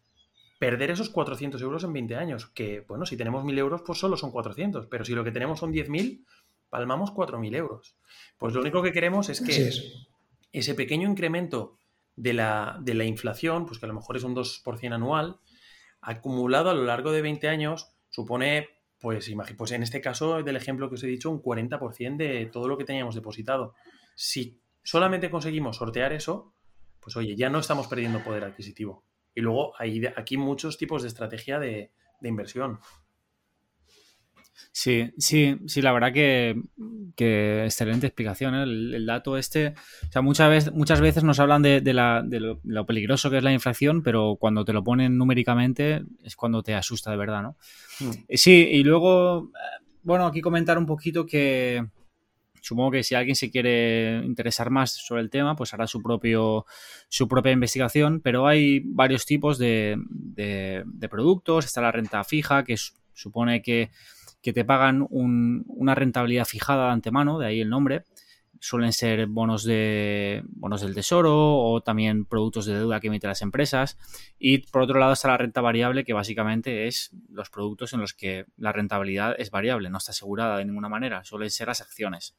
perder 0.58 0.92
esos 0.92 1.10
400 1.10 1.60
euros 1.62 1.84
en 1.84 1.92
20 1.92 2.14
años, 2.16 2.46
que 2.46 2.84
bueno, 2.86 3.06
si 3.06 3.16
tenemos 3.16 3.44
1.000 3.44 3.58
euros, 3.58 3.82
pues 3.84 3.98
solo 3.98 4.16
son 4.16 4.30
400, 4.30 4.86
pero 4.86 5.04
si 5.04 5.14
lo 5.14 5.24
que 5.24 5.32
tenemos 5.32 5.58
son 5.58 5.72
10.000, 5.72 6.24
palmamos 6.70 7.12
4.000 7.12 7.56
euros. 7.56 7.96
Pues 8.36 8.54
lo 8.54 8.60
único 8.60 8.82
que 8.82 8.92
queremos 8.92 9.28
es 9.28 9.40
que 9.40 9.72
ese 10.52 10.74
pequeño 10.74 11.08
incremento 11.08 11.78
de 12.16 12.32
la, 12.32 12.78
de 12.80 12.94
la, 12.94 13.04
inflación, 13.04 13.66
pues 13.66 13.78
que 13.78 13.86
a 13.86 13.88
lo 13.88 13.94
mejor 13.94 14.16
es 14.16 14.24
un 14.24 14.34
2% 14.34 14.92
anual, 14.92 15.38
acumulado 16.00 16.70
a 16.70 16.74
lo 16.74 16.84
largo 16.84 17.12
de 17.12 17.22
20 17.22 17.48
años, 17.48 17.94
supone 18.08 18.68
pues, 19.00 19.30
pues 19.56 19.72
en 19.72 19.82
este 19.82 20.00
caso 20.00 20.42
del 20.42 20.56
ejemplo 20.56 20.88
que 20.88 20.96
os 20.96 21.04
he 21.04 21.06
dicho, 21.06 21.30
un 21.30 21.42
40% 21.42 22.16
de 22.16 22.46
todo 22.46 22.68
lo 22.68 22.76
que 22.76 22.84
teníamos 22.84 23.14
depositado. 23.14 23.74
Si 24.14 24.60
solamente 24.82 25.30
conseguimos 25.30 25.76
sortear 25.76 26.12
eso, 26.12 26.54
pues 27.00 27.16
oye, 27.16 27.36
ya 27.36 27.48
no 27.48 27.58
estamos 27.58 27.86
perdiendo 27.86 28.22
poder 28.24 28.44
adquisitivo. 28.44 29.04
Y 29.34 29.40
luego 29.40 29.72
hay 29.78 30.04
aquí 30.16 30.36
muchos 30.36 30.78
tipos 30.78 31.02
de 31.02 31.08
estrategia 31.08 31.60
de, 31.60 31.92
inversión. 32.22 32.80
Sí, 34.72 35.10
sí, 35.18 35.56
sí, 35.66 35.82
la 35.82 35.92
verdad 35.92 36.12
que, 36.12 36.60
excelente 37.64 38.06
explicación. 38.06 38.54
¿eh? 38.54 38.62
El, 38.62 39.06
dato 39.06 39.36
este, 39.36 39.74
o 40.08 40.12
sea, 40.12 40.22
muchas 40.22 40.50
veces, 40.50 40.72
muchas 40.72 41.00
veces 41.00 41.24
nos 41.24 41.40
hablan 41.40 41.62
de, 41.62 41.80
lo, 42.64 42.86
peligroso 42.86 43.30
que 43.30 43.38
es 43.38 43.44
la 43.44 43.52
inflación, 43.52 44.02
pero 44.02 44.36
cuando 44.38 44.64
te 44.64 44.72
lo 44.72 44.84
ponen 44.84 45.18
numéricamente 45.18 46.02
es 46.22 46.36
cuando 46.36 46.62
te 46.62 46.74
asusta 46.74 47.10
de 47.10 47.16
verdad, 47.16 47.42
¿no? 47.42 47.56
Hmm. 48.00 48.12
Sí, 48.30 48.68
y 48.70 48.84
luego, 48.84 49.50
eh, 49.54 49.84
bueno, 50.02 50.26
aquí 50.26 50.40
comentar 50.40 50.78
un 50.78 50.86
poquito 50.86 51.26
que 51.26 51.84
supongo 52.68 52.90
que 52.90 53.02
si 53.02 53.14
alguien 53.14 53.36
se 53.36 53.50
quiere 53.50 54.20
interesar 54.24 54.70
más 54.70 54.92
sobre 54.92 55.22
el 55.22 55.30
tema, 55.30 55.56
pues 55.56 55.72
hará 55.74 55.86
su, 55.86 56.02
propio, 56.02 56.66
su 57.08 57.26
propia 57.28 57.52
investigación, 57.52 58.20
pero 58.20 58.46
hay 58.46 58.80
varios 58.84 59.24
tipos 59.24 59.58
de, 59.58 59.98
productos. 61.10 61.64
Está 61.64 61.80
la 61.80 61.92
renta 61.92 62.22
fija, 62.24 62.64
que 62.64 62.76
supone 63.14 63.62
que, 63.62 63.90
te 64.42 64.64
pagan 64.64 65.06
una 65.10 65.94
rentabilidad 65.94 66.44
fijada 66.44 66.86
de 66.86 66.92
antemano, 66.92 67.38
de 67.38 67.46
ahí 67.46 67.60
el 67.60 67.68
nombre 67.68 68.04
suelen 68.60 68.92
ser 68.92 69.26
bonos 69.26 69.64
de 69.64 70.42
bonos 70.48 70.80
del 70.80 70.94
tesoro 70.94 71.56
o 71.58 71.80
también 71.80 72.24
productos 72.24 72.66
de 72.66 72.74
deuda 72.74 73.00
que 73.00 73.08
emiten 73.08 73.28
las 73.28 73.42
empresas. 73.42 73.98
Y 74.38 74.58
por 74.58 74.82
otro 74.82 74.98
lado 74.98 75.12
está 75.12 75.28
la 75.28 75.36
renta 75.36 75.60
variable 75.60 76.04
que 76.04 76.12
básicamente 76.12 76.86
es 76.86 77.10
los 77.30 77.50
productos 77.50 77.92
en 77.92 78.00
los 78.00 78.14
que 78.14 78.46
la 78.56 78.72
rentabilidad 78.72 79.34
es 79.38 79.50
variable 79.50 79.90
no 79.90 79.98
está 79.98 80.12
asegurada 80.12 80.58
de 80.58 80.64
ninguna 80.64 80.88
manera 80.88 81.24
suelen 81.24 81.50
ser 81.50 81.68
las 81.68 81.80
acciones. 81.80 82.36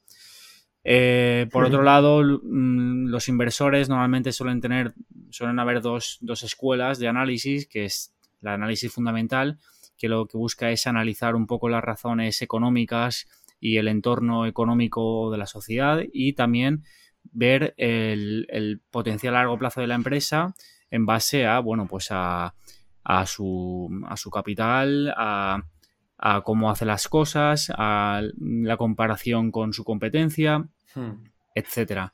Eh, 0.83 1.47
por 1.51 1.65
otro 1.65 1.83
lado 1.83 2.21
mm, 2.23 3.07
los 3.07 3.27
inversores 3.27 3.89
normalmente 3.89 4.31
suelen 4.31 4.61
tener 4.61 4.93
suelen 5.29 5.59
haber 5.59 5.81
dos, 5.81 6.17
dos 6.21 6.43
escuelas 6.43 6.99
de 6.99 7.09
análisis 7.09 7.67
que 7.67 7.85
es 7.85 8.13
la 8.39 8.53
análisis 8.53 8.91
fundamental 8.91 9.59
que 9.99 10.07
lo 10.09 10.25
que 10.25 10.37
busca 10.37 10.71
es 10.71 10.87
analizar 10.87 11.35
un 11.35 11.45
poco 11.45 11.69
las 11.69 11.83
razones 11.83 12.41
económicas 12.41 13.27
y 13.59 13.77
el 13.77 13.89
entorno 13.89 14.45
económico 14.45 15.29
de 15.29 15.37
la 15.37 15.45
sociedad 15.45 16.01
y 16.11 16.33
también 16.33 16.83
ver 17.23 17.75
el, 17.77 18.81
potencial 18.89 19.35
a 19.35 19.39
largo 19.39 19.59
plazo 19.59 19.81
de 19.81 19.87
la 19.87 19.95
empresa 19.95 20.55
en 20.89 21.05
base 21.05 21.45
a, 21.45 21.59
bueno, 21.59 21.85
pues 21.85 22.07
a, 22.11 22.55
a, 23.03 23.25
su, 23.25 23.89
a 24.07 24.15
su 24.15 24.31
capital, 24.31 25.13
a, 25.15 25.61
a, 26.17 26.41
cómo 26.41 26.71
hace 26.71 26.85
las 26.85 27.07
cosas, 27.09 27.71
a 27.75 28.21
la 28.39 28.77
comparación 28.77 29.51
con 29.51 29.73
su 29.73 29.83
competencia, 29.83 30.59
hmm. 30.95 31.11
etcétera. 31.53 32.13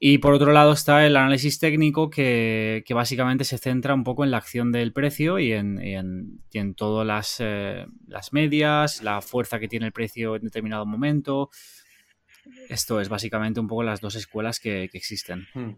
Y 0.00 0.18
por 0.18 0.32
otro 0.32 0.52
lado 0.52 0.72
está 0.72 1.04
el 1.04 1.16
análisis 1.16 1.58
técnico 1.58 2.08
que, 2.08 2.84
básicamente 2.90 3.44
se 3.44 3.58
centra 3.58 3.94
un 3.94 4.04
poco 4.04 4.22
en 4.22 4.30
la 4.30 4.36
acción 4.36 4.70
del 4.70 4.92
precio 4.92 5.40
y 5.40 5.52
en, 5.52 5.80
en, 6.52 6.74
todas 6.74 7.04
las, 7.04 7.38
eh, 7.40 7.84
las, 8.06 8.32
medias, 8.32 9.02
la 9.02 9.20
fuerza 9.20 9.58
que 9.58 9.66
tiene 9.66 9.86
el 9.86 9.92
precio 9.92 10.36
en 10.36 10.42
determinado 10.42 10.86
momento. 10.86 11.50
Esto 12.68 13.00
es 13.00 13.08
básicamente 13.08 13.58
un 13.58 13.66
poco 13.66 13.82
las 13.82 14.00
dos 14.00 14.14
escuelas 14.14 14.60
que, 14.60 14.84
existen. 14.84 15.48
Hmm. 15.52 15.72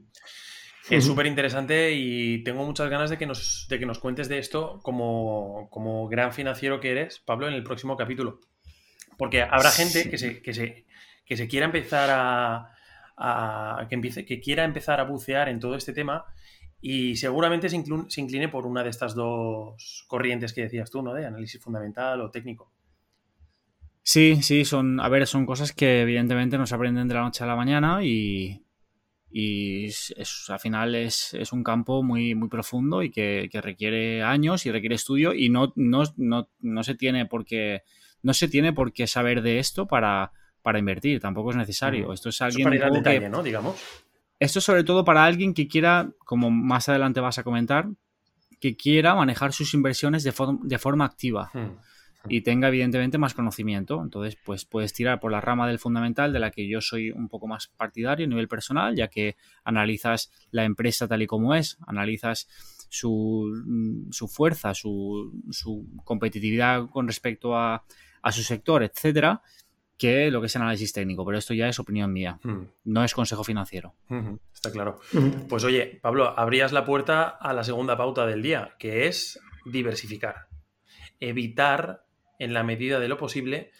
Es 0.90 1.04
súper 1.04 1.26
interesante 1.26 1.92
y 1.92 2.42
tengo 2.42 2.66
muchas 2.66 2.90
ganas 2.90 3.10
de 3.10 3.16
que 3.16 3.26
nos, 3.26 3.66
de 3.70 3.78
que 3.78 3.86
nos 3.86 4.00
cuentes 4.00 4.28
de 4.28 4.38
esto 4.38 4.80
como, 4.82 5.68
como, 5.70 6.08
gran 6.08 6.32
financiero 6.32 6.80
que 6.80 6.90
eres, 6.90 7.20
Pablo, 7.20 7.48
en 7.48 7.54
el 7.54 7.62
próximo 7.62 7.96
capítulo. 7.96 8.40
Porque 9.16 9.42
habrá 9.42 9.70
gente 9.70 10.10
que, 10.10 10.18
se, 10.18 10.42
que, 10.42 10.52
se, 10.52 10.86
que 11.24 11.36
se 11.36 11.48
quiera 11.48 11.66
empezar 11.66 12.10
a, 12.10 12.74
que, 13.88 13.94
empiece, 13.94 14.24
que 14.24 14.40
quiera 14.40 14.64
empezar 14.64 15.00
a 15.00 15.04
bucear 15.04 15.48
en 15.48 15.60
todo 15.60 15.74
este 15.74 15.92
tema 15.92 16.24
y 16.80 17.16
seguramente 17.16 17.68
se, 17.68 17.76
incline 17.76 18.48
por 18.48 18.66
una 18.66 18.82
de 18.82 18.90
estas 18.90 19.14
dos 19.14 20.04
corrientes 20.08 20.52
que 20.52 20.62
decías 20.62 20.90
tú, 20.90 21.02
¿no? 21.02 21.12
De 21.12 21.26
análisis 21.26 21.60
fundamental 21.60 22.20
o 22.22 22.30
técnico. 22.30 22.72
Sí, 24.02 24.42
sí, 24.42 24.64
son, 24.64 24.98
a 24.98 25.08
ver, 25.08 25.26
son 25.26 25.44
cosas 25.44 25.72
que 25.72 26.02
evidentemente 26.02 26.56
no 26.56 26.66
se 26.66 26.74
aprenden 26.74 27.06
de 27.06 27.14
la 27.14 27.20
noche 27.20 27.44
a 27.44 27.46
la 27.46 27.54
mañana 27.54 28.02
y, 28.02 28.64
y 29.30 29.88
al 30.48 30.58
final 30.58 30.94
es, 30.94 31.34
un 31.52 31.62
campo 31.62 32.02
muy, 32.02 32.34
muy 32.34 32.48
profundo 32.48 33.02
y 33.02 33.10
que, 33.10 33.48
requiere 33.52 34.22
años 34.22 34.64
y 34.64 34.72
requiere 34.72 34.94
estudio 34.94 35.34
y 35.34 35.50
no, 35.50 35.72
no, 35.76 36.02
no, 36.16 36.48
no, 36.60 36.82
se 36.82 36.94
tiene 36.94 37.26
por 37.26 37.44
qué, 37.44 37.82
no 38.22 38.32
se 38.32 38.48
tiene 38.48 38.72
por 38.72 38.92
qué 38.92 39.06
saber 39.06 39.42
de 39.42 39.58
esto 39.58 39.86
para, 39.86 40.32
para 40.62 40.78
invertir, 40.78 41.20
tampoco 41.20 41.50
es 41.50 41.56
necesario. 41.56 42.12
Esto 42.12 42.28
es 42.28 42.40
alguien 42.40 42.70
que, 42.70 43.28
¿no? 43.28 43.42
Digamos. 43.42 43.82
Esto 44.38 44.58
es 44.58 44.64
sobre 44.64 44.84
todo 44.84 45.04
para 45.04 45.24
alguien 45.24 45.52
que 45.52 45.68
quiera, 45.68 46.10
como 46.24 46.50
más 46.50 46.88
adelante 46.88 47.20
vas 47.20 47.38
a 47.38 47.42
comentar, 47.42 47.88
que 48.58 48.76
quiera 48.76 49.14
manejar 49.14 49.52
sus 49.52 49.74
inversiones 49.74 50.24
de, 50.24 50.32
de 50.62 50.78
forma 50.78 51.04
activa 51.04 51.50
y 52.28 52.42
tenga 52.42 52.68
evidentemente 52.68 53.18
más 53.18 53.34
conocimiento. 53.34 54.00
Entonces, 54.02 54.38
pues 54.42 54.64
puedes 54.64 54.92
tirar 54.92 55.20
por 55.20 55.32
la 55.32 55.40
rama 55.40 55.66
del 55.66 55.78
fundamental 55.78 56.32
de 56.32 56.38
la 56.38 56.50
que 56.50 56.68
yo 56.68 56.80
soy 56.80 57.10
un 57.10 57.28
poco 57.28 57.46
más 57.46 57.68
partidario 57.68 58.26
a 58.26 58.28
nivel 58.28 58.48
personal, 58.48 58.94
ya 58.94 59.08
que 59.08 59.36
analizas 59.64 60.30
la 60.50 60.64
empresa 60.64 61.08
tal 61.08 61.22
y 61.22 61.26
como 61.26 61.54
es, 61.54 61.78
analizas 61.86 62.48
su, 62.88 63.50
mm, 63.66 64.10
su 64.10 64.28
fuerza, 64.28 64.74
su, 64.74 65.32
su 65.50 65.86
competitividad 66.04 66.88
con 66.88 67.06
respecto 67.06 67.56
a, 67.56 67.84
a 68.22 68.32
su 68.32 68.42
sector, 68.42 68.82
etcétera 68.82 69.42
que 70.00 70.30
lo 70.30 70.40
que 70.40 70.46
es 70.46 70.56
análisis 70.56 70.94
técnico, 70.94 71.26
pero 71.26 71.36
esto 71.36 71.52
ya 71.52 71.68
es 71.68 71.78
opinión 71.78 72.10
mía, 72.10 72.40
hmm. 72.42 72.62
no 72.84 73.04
es 73.04 73.12
consejo 73.12 73.44
financiero. 73.44 73.94
Está 74.54 74.72
claro. 74.72 74.98
Pues 75.46 75.62
oye, 75.62 75.98
Pablo, 76.00 76.38
abrías 76.38 76.72
la 76.72 76.86
puerta 76.86 77.28
a 77.28 77.52
la 77.52 77.64
segunda 77.64 77.98
pauta 77.98 78.24
del 78.24 78.40
día, 78.40 78.76
que 78.78 79.08
es 79.08 79.38
diversificar. 79.66 80.46
Evitar, 81.20 82.06
en 82.38 82.54
la 82.54 82.62
medida 82.62 82.98
de 82.98 83.08
lo 83.08 83.18
posible, 83.18 83.72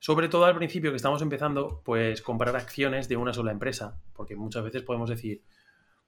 sobre 0.00 0.28
todo 0.28 0.44
al 0.46 0.56
principio 0.56 0.90
que 0.90 0.96
estamos 0.96 1.22
empezando, 1.22 1.82
pues 1.84 2.20
comprar 2.20 2.56
acciones 2.56 3.08
de 3.08 3.16
una 3.16 3.32
sola 3.32 3.52
empresa, 3.52 4.00
porque 4.12 4.34
muchas 4.34 4.64
veces 4.64 4.82
podemos 4.82 5.08
decir, 5.08 5.44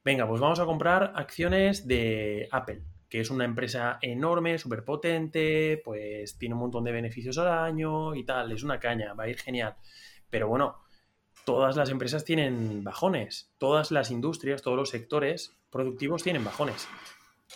venga, 0.04 0.26
pues 0.26 0.40
vamos 0.40 0.58
a 0.58 0.64
comprar 0.64 1.12
acciones 1.14 1.86
de 1.86 2.48
Apple 2.50 2.82
que 3.12 3.20
es 3.20 3.28
una 3.28 3.44
empresa 3.44 3.98
enorme, 4.00 4.56
súper 4.56 4.86
potente, 4.86 5.82
pues 5.84 6.38
tiene 6.38 6.54
un 6.54 6.62
montón 6.62 6.82
de 6.84 6.92
beneficios 6.92 7.36
al 7.36 7.48
año 7.48 8.14
y 8.14 8.24
tal, 8.24 8.50
es 8.52 8.62
una 8.62 8.80
caña, 8.80 9.12
va 9.12 9.24
a 9.24 9.28
ir 9.28 9.36
genial. 9.36 9.76
Pero 10.30 10.48
bueno, 10.48 10.78
todas 11.44 11.76
las 11.76 11.90
empresas 11.90 12.24
tienen 12.24 12.82
bajones, 12.82 13.52
todas 13.58 13.90
las 13.90 14.10
industrias, 14.10 14.62
todos 14.62 14.78
los 14.78 14.88
sectores 14.88 15.54
productivos 15.68 16.22
tienen 16.22 16.42
bajones. 16.42 16.88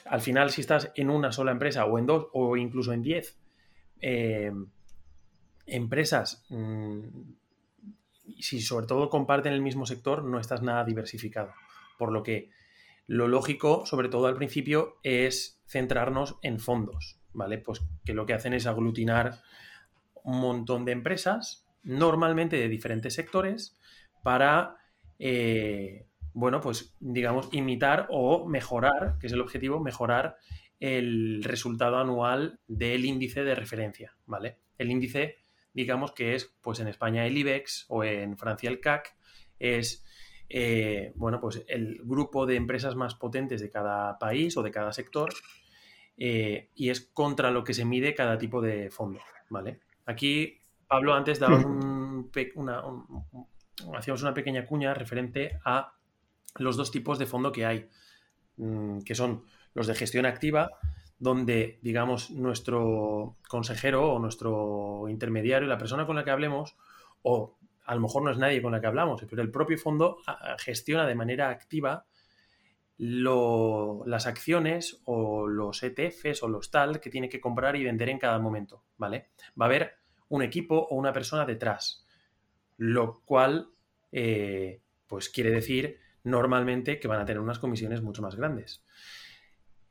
Al 0.05 0.21
final, 0.21 0.51
si 0.51 0.61
estás 0.61 0.93
en 0.95 1.09
una 1.09 1.33
sola 1.33 1.53
empresa 1.53 1.87
o 1.87 1.99
en 1.99 2.05
dos 2.05 2.27
o 2.35 2.59
incluso 2.59 2.93
en 2.93 3.01
diez 3.01 3.39
eh, 4.03 4.53
empresas, 5.65 6.45
mm, 6.51 7.01
si 8.41 8.61
sobre 8.61 8.87
todo 8.87 9.09
comparten 9.09 9.55
el 9.55 9.63
mismo 9.63 9.87
sector, 9.87 10.23
no 10.23 10.39
estás 10.39 10.61
nada 10.61 10.85
diversificado. 10.85 11.55
Por 11.97 12.13
lo 12.13 12.23
que 12.23 12.51
lo 13.07 13.29
lógico, 13.29 13.87
sobre 13.87 14.09
todo 14.09 14.27
al 14.27 14.37
principio, 14.37 14.99
es 15.03 15.63
centrarnos 15.67 16.37
en 16.43 16.59
fondos, 16.59 17.21
¿vale? 17.33 17.59
Pues 17.59 17.83
que 18.05 18.15
lo 18.15 18.27
que 18.27 18.35
hacen 18.35 18.55
es 18.55 18.67
aglutinar 18.67 19.41
un 20.25 20.41
montón 20.41 20.85
de 20.85 20.93
empresas, 20.93 21.67
normalmente 21.83 22.57
de 22.57 22.69
diferentes 22.69 23.15
sectores, 23.15 23.79
para, 24.23 24.77
eh, 25.19 26.07
bueno, 26.33 26.61
pues 26.61 26.97
digamos, 26.99 27.49
imitar 27.53 28.09
o 28.11 28.47
mejorar, 28.47 29.19
que 29.21 29.29
es 29.29 29.33
el 29.33 29.41
objetivo, 29.41 29.81
mejorar 29.81 30.37
el 30.81 31.43
resultado 31.45 31.99
anual 31.99 32.59
del 32.67 33.05
índice 33.05 33.45
de 33.45 33.55
referencia, 33.55 34.17
¿vale? 34.27 34.59
El 34.79 34.91
índice, 34.91 35.37
digamos 35.73 36.13
que 36.13 36.35
es, 36.35 36.55
pues 36.61 36.81
en 36.81 36.89
España 36.89 37.25
el 37.27 37.39
IBEX 37.39 37.87
o 37.89 38.05
en 38.05 38.37
Francia 38.37 38.69
el 38.69 38.81
CAC, 38.81 39.17
es, 39.59 40.05
eh, 40.49 41.13
bueno, 41.17 41.41
pues 41.41 41.65
el 41.69 42.01
grupo 42.05 42.47
de 42.47 42.57
empresas 42.57 42.95
más 42.95 43.15
potentes 43.15 43.61
de 43.61 43.71
cada 43.71 44.19
país 44.19 44.57
o 44.57 44.63
de 44.63 44.71
cada 44.71 44.93
sector 44.93 45.33
eh, 46.17 46.71
y 46.75 46.91
es 46.91 47.01
contra 47.13 47.51
lo 47.51 47.65
que 47.65 47.75
se 47.75 47.85
mide 47.85 48.15
cada 48.15 48.39
tipo 48.39 48.61
de 48.61 48.91
fondo, 48.91 49.21
¿vale? 49.51 49.81
Aquí, 50.07 50.61
Pablo, 50.87 51.15
antes 51.15 51.41
daba 51.41 51.57
un, 51.57 52.31
una, 52.55 52.83
hacíamos 53.97 54.23
una 54.23 54.35
pequeña 54.35 54.67
cuña 54.67 54.95
referente 54.95 55.59
a 55.65 55.95
los 56.57 56.77
dos 56.77 56.91
tipos 56.91 57.19
de 57.19 57.27
fondo 57.27 57.53
que 57.53 57.67
hay, 57.67 57.89
mm, 58.57 59.01
que 59.01 59.15
son 59.15 59.45
los 59.75 59.87
de 59.87 59.95
gestión 59.95 60.27
activa, 60.27 60.71
donde, 61.19 61.79
digamos, 61.83 62.31
nuestro 62.31 63.37
consejero 63.49 64.13
o 64.13 64.19
nuestro 64.19 65.07
intermediario, 65.09 65.69
la 65.69 65.79
persona 65.79 66.07
con 66.07 66.17
la 66.17 66.25
que 66.25 66.31
hablemos, 66.31 66.77
o 67.23 67.59
a 67.87 67.95
lo 67.95 68.01
mejor 68.01 68.23
no 68.23 68.31
es 68.31 68.39
nadie 68.39 68.61
con 68.61 68.73
la 68.73 68.81
que 68.81 68.87
hablamos, 68.87 69.25
pero 69.29 69.43
el 69.43 69.51
propio 69.51 69.79
fondo 69.79 70.19
gestiona 70.59 71.07
de 71.07 71.15
manera 71.15 71.51
activa 71.51 72.07
las 72.99 74.27
acciones 74.27 75.01
o 75.05 75.47
los 75.47 75.83
ETFs 75.83 76.43
o 76.43 76.49
los 76.49 76.71
tal 76.71 77.01
que 77.01 77.11
tiene 77.11 77.29
que 77.29 77.41
comprar 77.41 77.77
y 77.77 77.85
vender 77.85 78.09
en 78.09 78.19
cada 78.19 78.39
momento, 78.39 78.85
¿vale? 78.97 79.29
Va 79.61 79.67
a 79.67 79.69
haber 79.69 79.97
un 80.29 80.43
equipo 80.43 80.77
o 80.77 80.97
una 80.97 81.13
persona 81.13 81.45
detrás, 81.45 82.07
lo 82.79 83.21
cual, 83.25 83.69
eh, 84.13 84.81
pues 85.07 85.29
quiere 85.29 85.51
decir 85.51 86.01
normalmente 86.25 86.99
que 86.99 87.09
van 87.09 87.21
a 87.21 87.25
tener 87.25 87.41
unas 87.41 87.59
comisiones 87.59 88.03
mucho 88.03 88.23
más 88.23 88.35
grandes. 88.35 88.83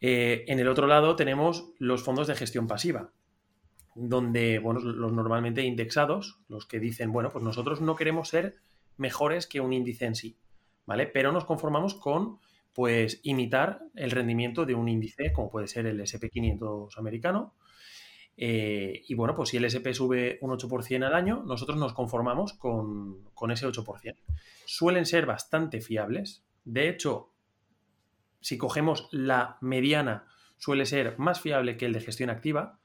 Eh, 0.01 0.43
en 0.47 0.60
el 0.60 0.67
otro 0.67 0.88
lado 0.88 1.15
tenemos 1.15 1.71
los 1.77 2.03
fondos 2.03 2.27
de 2.27 2.36
gestión 2.36 2.67
pasiva, 2.67 3.12
donde, 3.95 4.60
bueno, 4.60 4.81
los 4.81 5.12
normalmente 5.12 5.63
indexados, 5.63 6.39
los 6.47 6.65
que 6.65 6.79
dicen, 6.79 7.12
bueno, 7.12 7.31
pues 7.31 7.43
nosotros 7.43 7.81
no 7.81 7.95
queremos 7.95 8.29
ser 8.29 8.58
mejores 8.97 9.47
que 9.47 9.62
un 9.62 9.73
índice 9.73 10.05
en 10.05 10.15
sí, 10.15 10.38
¿vale? 10.86 11.08
Pero 11.08 11.31
nos 11.31 11.45
conformamos 11.45 11.95
con, 11.95 12.39
pues, 12.73 13.19
imitar 13.23 13.81
el 13.95 14.12
rendimiento 14.12 14.65
de 14.65 14.75
un 14.75 14.88
índice, 14.88 15.31
como 15.34 15.49
puede 15.49 15.67
ser 15.67 15.86
el 15.86 15.99
SP500 16.01 16.97
americano. 16.97 17.55
Eh, 18.38 19.03
y 19.08 19.15
bueno, 19.15 19.34
pues 19.34 19.49
si 19.49 19.58
el 19.58 19.63
SP 19.63 19.95
sube 19.95 20.38
un 20.41 20.51
8% 20.51 21.05
al 21.05 21.13
año, 21.13 21.43
nosotros 21.45 21.77
nos 21.77 21.93
conformamos 21.93 22.53
con, 22.53 23.23
con 23.34 23.49
ese 23.51 23.65
8% 23.65 24.15
suelen 24.65 25.05
ser 25.05 25.25
bastante 25.25 25.79
fiables. 25.79 26.43
De 26.65 26.89
hecho, 26.89 27.31
si 28.41 28.58
cogemos 28.58 29.08
la 29.12 29.58
mediana, 29.62 30.27
suele 30.58 30.86
ser 30.86 31.17
más 31.17 31.39
fiable 31.39 31.77
que 31.77 31.86
el 31.86 31.93
de 31.93 32.01
gestión 32.01 32.29
activa, 32.29 32.79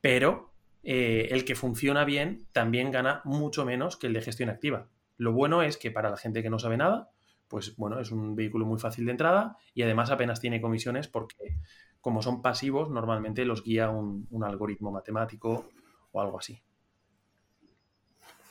pero 0.00 0.52
eh, 0.82 1.28
el 1.30 1.44
que 1.44 1.54
funciona 1.54 2.04
bien 2.04 2.46
también 2.52 2.90
gana 2.90 3.20
mucho 3.24 3.64
menos 3.64 3.96
que 3.96 4.06
el 4.06 4.12
de 4.12 4.22
gestión 4.22 4.50
activa. 4.50 4.88
Lo 5.16 5.32
bueno 5.32 5.62
es 5.62 5.76
que 5.76 5.90
para 5.90 6.10
la 6.10 6.16
gente 6.16 6.42
que 6.42 6.50
no 6.50 6.58
sabe 6.58 6.76
nada, 6.76 7.10
pues 7.48 7.76
bueno, 7.76 7.98
es 8.00 8.10
un 8.10 8.36
vehículo 8.36 8.66
muy 8.66 8.78
fácil 8.78 9.04
de 9.06 9.12
entrada 9.12 9.56
y 9.74 9.82
además 9.82 10.10
apenas 10.10 10.40
tiene 10.40 10.60
comisiones 10.60 11.08
porque 11.08 11.56
como 12.00 12.22
son 12.22 12.42
pasivos, 12.42 12.90
normalmente 12.90 13.44
los 13.44 13.64
guía 13.64 13.90
un 13.90 14.44
algoritmo 14.44 14.90
matemático 14.92 15.70
o 16.12 16.20
algo 16.20 16.38
así. 16.38 16.62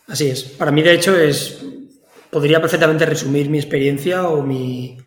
Así 0.07 0.29
es. 0.29 0.43
Para 0.43 0.71
mí, 0.71 0.81
de 0.81 0.93
hecho, 0.93 1.17
es 1.17 1.65
podría 2.29 2.61
perfectamente 2.61 3.05
resumir 3.05 3.49
mi 3.49 3.57
experiencia 3.57 4.27
o 4.27 4.43
mi, 4.43 4.97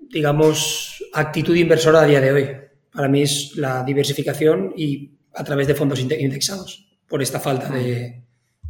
digamos, 0.00 1.04
actitud 1.12 1.54
inversora 1.54 2.02
a 2.02 2.06
día 2.06 2.20
de 2.20 2.32
hoy. 2.32 2.56
Para 2.98 3.06
mí 3.06 3.22
es 3.22 3.52
la 3.54 3.84
diversificación 3.84 4.74
y 4.76 5.12
a 5.32 5.44
través 5.44 5.68
de 5.68 5.76
fondos 5.76 6.00
indexados, 6.00 6.98
por 7.06 7.22
esta 7.22 7.38
falta 7.38 7.70
de, 7.70 8.24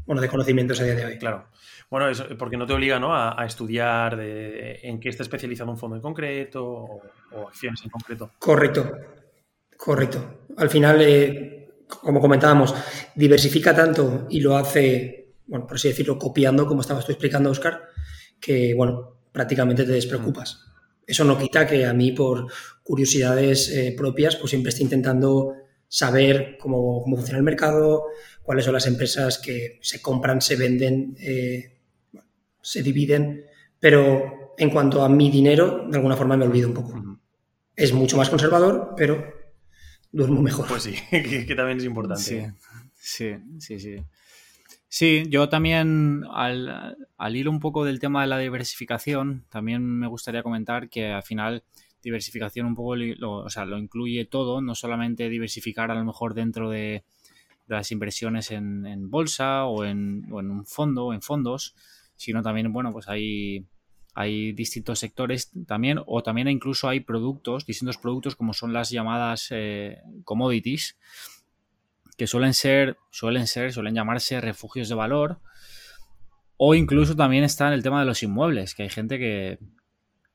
bueno, 0.04 0.20
de 0.20 0.28
conocimientos 0.28 0.78
a 0.80 0.84
día 0.84 0.96
de 0.96 1.06
hoy. 1.06 1.16
Claro. 1.16 1.48
Bueno, 1.88 2.10
es 2.10 2.20
porque 2.38 2.58
no 2.58 2.66
te 2.66 2.74
obliga 2.74 2.98
¿no? 2.98 3.16
a, 3.16 3.42
estudiar 3.46 4.18
de, 4.18 4.80
en 4.82 5.00
qué 5.00 5.08
está 5.08 5.22
especializado 5.22 5.70
un 5.70 5.78
fondo 5.78 5.96
en 5.96 6.02
concreto 6.02 6.62
o, 6.62 7.48
acciones 7.48 7.80
en 7.84 7.88
concreto. 7.88 8.32
Correcto, 8.38 8.98
correcto. 9.78 10.40
Al 10.58 10.68
final, 10.68 11.00
eh, 11.00 11.86
como 11.88 12.20
comentábamos, 12.20 12.74
diversifica 13.14 13.74
tanto 13.74 14.26
y 14.28 14.40
lo 14.40 14.58
hace 14.58 15.32
bueno, 15.46 15.66
por 15.66 15.76
así 15.76 15.88
decirlo, 15.88 16.18
copiando, 16.18 16.66
como 16.66 16.82
estabas 16.82 17.06
tú 17.06 17.12
explicando, 17.12 17.50
Oscar, 17.50 17.80
que, 18.38 18.74
bueno, 18.74 19.20
prácticamente 19.32 19.84
te 19.84 19.92
despreocupas. 19.92 20.67
Eso 21.08 21.24
no 21.24 21.38
quita 21.38 21.66
que 21.66 21.86
a 21.86 21.94
mí, 21.94 22.12
por 22.12 22.52
curiosidades 22.82 23.70
eh, 23.70 23.94
propias, 23.96 24.36
pues 24.36 24.50
siempre 24.50 24.68
estoy 24.68 24.84
intentando 24.84 25.54
saber 25.88 26.58
cómo, 26.60 27.02
funciona 27.02 27.38
el 27.38 27.44
mercado, 27.44 28.04
cuáles 28.42 28.66
son 28.66 28.74
las 28.74 28.86
empresas 28.86 29.38
que 29.38 29.78
se 29.80 30.02
compran, 30.02 30.42
se 30.42 30.56
venden, 30.56 31.16
eh, 31.18 31.78
se 32.60 32.82
dividen, 32.82 33.46
pero 33.80 34.54
en 34.58 34.68
cuanto 34.68 35.02
a 35.02 35.08
mi 35.08 35.30
dinero, 35.30 35.86
de 35.88 35.96
alguna 35.96 36.14
forma 36.14 36.36
me 36.36 36.44
olvido 36.44 36.68
un 36.68 36.74
poco. 36.74 37.20
Es 37.74 37.94
mucho 37.94 38.18
más 38.18 38.28
conservador, 38.28 38.92
pero 38.94 39.32
duermo 40.12 40.42
mejor. 40.42 40.66
Pues 40.68 40.82
sí, 40.82 40.94
que, 41.10 41.54
también 41.54 41.78
es 41.78 41.84
importante. 41.84 42.22
sí, 42.22 43.34
sí. 43.58 43.78
sí. 43.78 43.78
Sí, 43.78 44.04
yo 45.28 45.48
también, 45.48 46.24
al, 46.30 46.96
al 47.16 47.36
hilo 47.36 47.50
un 47.50 47.60
poco 47.60 47.84
del 47.84 48.00
tema 48.00 48.22
de 48.22 48.28
la 48.28 48.38
diversificación, 48.38 49.44
también 49.50 49.82
me 49.84 50.06
gustaría 50.06 50.42
comentar 50.42 50.88
que 50.88 51.12
al 51.12 51.22
final 51.22 51.62
diversificación 52.02 52.66
un 52.66 52.74
poco 52.74 52.96
lo, 52.96 53.32
o 53.32 53.50
sea, 53.50 53.64
lo 53.64 53.78
incluye 53.78 54.24
todo, 54.24 54.60
no 54.60 54.74
solamente 54.74 55.28
diversificar 55.28 55.90
a 55.90 55.94
lo 55.94 56.04
mejor 56.04 56.34
dentro 56.34 56.70
de, 56.70 57.04
las 57.68 57.92
inversiones 57.92 58.50
en, 58.50 59.10
bolsa 59.10 59.66
o 59.66 59.84
en, 59.84 60.26
o 60.32 60.40
en, 60.40 60.50
un 60.50 60.64
fondo 60.64 61.06
o 61.06 61.12
en 61.12 61.22
fondos, 61.22 61.74
sino 62.16 62.42
también, 62.42 62.72
bueno, 62.72 62.92
pues 62.92 63.08
hay, 63.08 63.66
hay 64.14 64.52
distintos 64.52 64.98
sectores 64.98 65.52
también, 65.66 66.00
o 66.06 66.22
también 66.22 66.48
incluso 66.48 66.88
hay 66.88 67.00
productos, 67.00 67.66
distintos 67.66 67.98
productos 67.98 68.36
como 68.36 68.54
son 68.54 68.72
las 68.72 68.90
llamadas 68.90 69.48
eh, 69.50 69.98
commodities, 70.24 70.96
que 72.18 72.26
suelen 72.26 72.52
ser, 72.52 72.98
suelen 73.10 73.46
ser, 73.46 73.72
suelen 73.72 73.94
llamarse 73.94 74.40
refugios 74.40 74.88
de 74.88 74.96
valor. 74.96 75.38
O 76.56 76.74
incluso 76.74 77.14
también 77.14 77.44
está 77.44 77.68
en 77.68 77.74
el 77.74 77.84
tema 77.84 78.00
de 78.00 78.06
los 78.06 78.24
inmuebles, 78.24 78.74
que 78.74 78.82
hay 78.82 78.88
gente 78.88 79.18
que, 79.20 79.60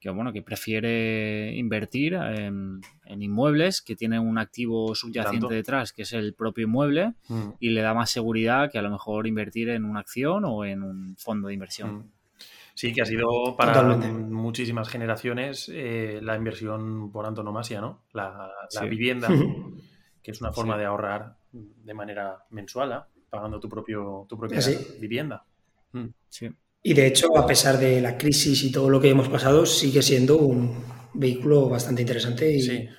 bueno, 0.09 0.31
que 0.31 0.41
prefiere 0.41 1.53
invertir 1.53 2.13
en, 2.13 2.79
inmuebles 3.05 3.81
que 3.81 3.97
tienen 3.97 4.21
un 4.21 4.37
activo 4.37 4.95
subyacente 4.95 5.53
detrás, 5.53 5.91
que 5.91 6.03
es 6.03 6.13
el 6.13 6.33
propio 6.33 6.63
inmueble, 6.63 7.15
mm. 7.27 7.49
y 7.59 7.71
le 7.71 7.81
da 7.81 7.93
más 7.93 8.09
seguridad 8.09 8.71
que 8.71 8.79
a 8.79 8.81
lo 8.81 8.89
mejor 8.89 9.27
invertir 9.27 9.67
en 9.67 9.83
una 9.83 9.99
acción 9.99 10.45
o 10.45 10.63
en 10.63 10.83
un 10.83 11.17
fondo 11.17 11.49
de 11.49 11.53
inversión. 11.55 11.95
Mm. 11.95 12.11
Sí, 12.75 12.93
que 12.93 13.01
ha 13.01 13.05
sido 13.05 13.55
para 13.57 13.83
muchísimas 13.83 14.87
generaciones 14.87 15.69
eh, 15.71 16.19
la 16.23 16.37
inversión 16.37 17.11
por 17.11 17.25
antonomasia, 17.25 17.81
¿no? 17.81 18.05
La, 18.13 18.49
vivienda, 18.89 19.27
que 20.23 20.31
es 20.31 20.39
una 20.39 20.53
forma 20.53 20.77
de 20.77 20.85
ahorrar 20.85 21.42
de 21.53 21.93
manera 21.93 22.45
mensual, 22.49 22.91
¿ah? 22.91 23.07
pagando 23.29 23.59
tu, 23.59 23.69
propio, 23.69 24.25
tu 24.27 24.37
propia 24.37 24.59
vivienda. 24.99 25.45
Mm. 25.91 26.07
Y 26.83 26.93
de 26.93 27.07
hecho, 27.07 27.37
a 27.37 27.47
pesar 27.47 27.77
de 27.77 28.01
la 28.01 28.17
crisis 28.17 28.63
y 28.63 28.71
todo 28.71 28.89
lo 28.89 28.99
que 28.99 29.09
hemos 29.09 29.29
pasado, 29.29 29.65
sigue 29.65 30.01
siendo 30.01 30.37
un 30.37 30.83
vehículo 31.13 31.69
bastante 31.69 32.01
interesante. 32.01 32.51
Y... 32.51 32.61
Sí. 32.61 32.89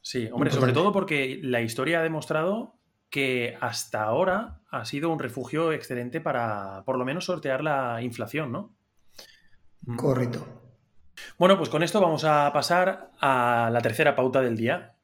Sí, 0.00 0.26
hombre, 0.32 0.50
sobre 0.50 0.72
todo 0.72 0.90
porque 0.90 1.38
la 1.42 1.60
historia 1.60 2.00
ha 2.00 2.02
demostrado 2.02 2.78
que 3.10 3.58
hasta 3.60 4.04
ahora 4.04 4.62
ha 4.70 4.86
sido 4.86 5.10
un 5.10 5.18
refugio 5.18 5.72
excelente 5.72 6.20
para 6.22 6.82
por 6.86 6.96
lo 6.96 7.04
menos 7.04 7.26
sortear 7.26 7.62
la 7.62 8.00
inflación, 8.02 8.50
¿no? 8.50 8.74
Mm. 9.82 9.96
Correcto. 9.96 10.46
Bueno, 11.38 11.58
pues 11.58 11.68
con 11.68 11.82
esto 11.82 12.00
vamos 12.00 12.24
a 12.24 12.50
pasar 12.54 13.10
a 13.20 13.68
la 13.70 13.80
tercera 13.80 14.16
pauta 14.16 14.40
del 14.40 14.56
día, 14.56 14.94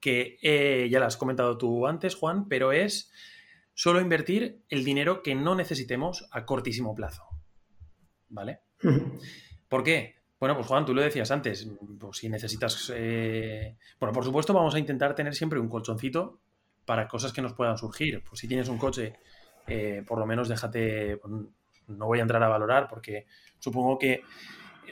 que 0.00 0.38
eh, 0.42 0.88
ya 0.90 1.00
la 1.00 1.06
has 1.06 1.16
comentado 1.16 1.58
tú 1.58 1.86
antes, 1.86 2.14
Juan, 2.14 2.48
pero 2.48 2.72
es 2.72 3.12
solo 3.74 4.00
invertir 4.00 4.62
el 4.68 4.84
dinero 4.84 5.22
que 5.22 5.34
no 5.34 5.54
necesitemos 5.54 6.28
a 6.30 6.44
cortísimo 6.44 6.94
plazo. 6.94 7.24
¿Vale? 8.28 8.60
¿Por 9.68 9.82
qué? 9.82 10.16
Bueno, 10.38 10.54
pues 10.54 10.66
Juan, 10.66 10.84
tú 10.84 10.94
lo 10.94 11.02
decías 11.02 11.30
antes, 11.30 11.68
pues 11.98 12.18
si 12.18 12.28
necesitas... 12.28 12.92
Eh, 12.94 13.76
bueno, 13.98 14.12
por 14.12 14.24
supuesto 14.24 14.52
vamos 14.52 14.74
a 14.74 14.78
intentar 14.78 15.14
tener 15.14 15.34
siempre 15.34 15.58
un 15.58 15.68
colchoncito 15.68 16.40
para 16.84 17.08
cosas 17.08 17.32
que 17.32 17.42
nos 17.42 17.54
puedan 17.54 17.78
surgir. 17.78 18.22
Pues 18.28 18.40
si 18.40 18.48
tienes 18.48 18.68
un 18.68 18.78
coche, 18.78 19.14
eh, 19.66 20.02
por 20.06 20.18
lo 20.18 20.26
menos 20.26 20.48
déjate... 20.48 21.20
No 21.88 22.06
voy 22.06 22.18
a 22.18 22.22
entrar 22.22 22.42
a 22.42 22.48
valorar 22.48 22.88
porque 22.88 23.26
supongo 23.58 23.96
que 23.98 24.22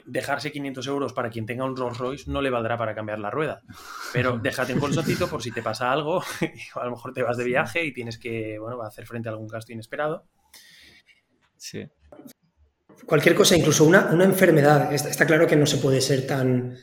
dejarse 0.05 0.51
500 0.51 0.87
euros 0.87 1.13
para 1.13 1.29
quien 1.29 1.45
tenga 1.45 1.65
un 1.65 1.75
Rolls 1.75 1.97
Royce 1.97 2.31
no 2.31 2.41
le 2.41 2.49
valdrá 2.49 2.77
para 2.77 2.95
cambiar 2.95 3.19
la 3.19 3.29
rueda. 3.29 3.61
Pero 4.13 4.37
déjate 4.43 4.73
un 4.73 4.79
colchoncito 4.79 5.27
por 5.27 5.41
si 5.41 5.51
te 5.51 5.61
pasa 5.61 5.91
algo, 5.91 6.21
a 6.75 6.85
lo 6.85 6.91
mejor 6.91 7.13
te 7.13 7.23
vas 7.23 7.37
de 7.37 7.43
viaje 7.43 7.83
y 7.83 7.93
tienes 7.93 8.17
que 8.17 8.57
bueno, 8.59 8.81
hacer 8.81 9.05
frente 9.05 9.29
a 9.29 9.31
algún 9.31 9.47
gasto 9.47 9.73
inesperado. 9.73 10.25
Sí. 11.57 11.87
cualquier 13.07 13.33
cosa, 13.33 13.55
incluso 13.55 13.85
una, 13.85 14.07
una 14.11 14.23
enfermedad. 14.23 14.93
Está, 14.93 15.09
está, 15.09 15.25
claro 15.25 15.47
que 15.47 15.55
no 15.55 15.65
se 15.65 15.77
puede 15.77 15.99
ser 16.01 16.27
tan, 16.27 16.77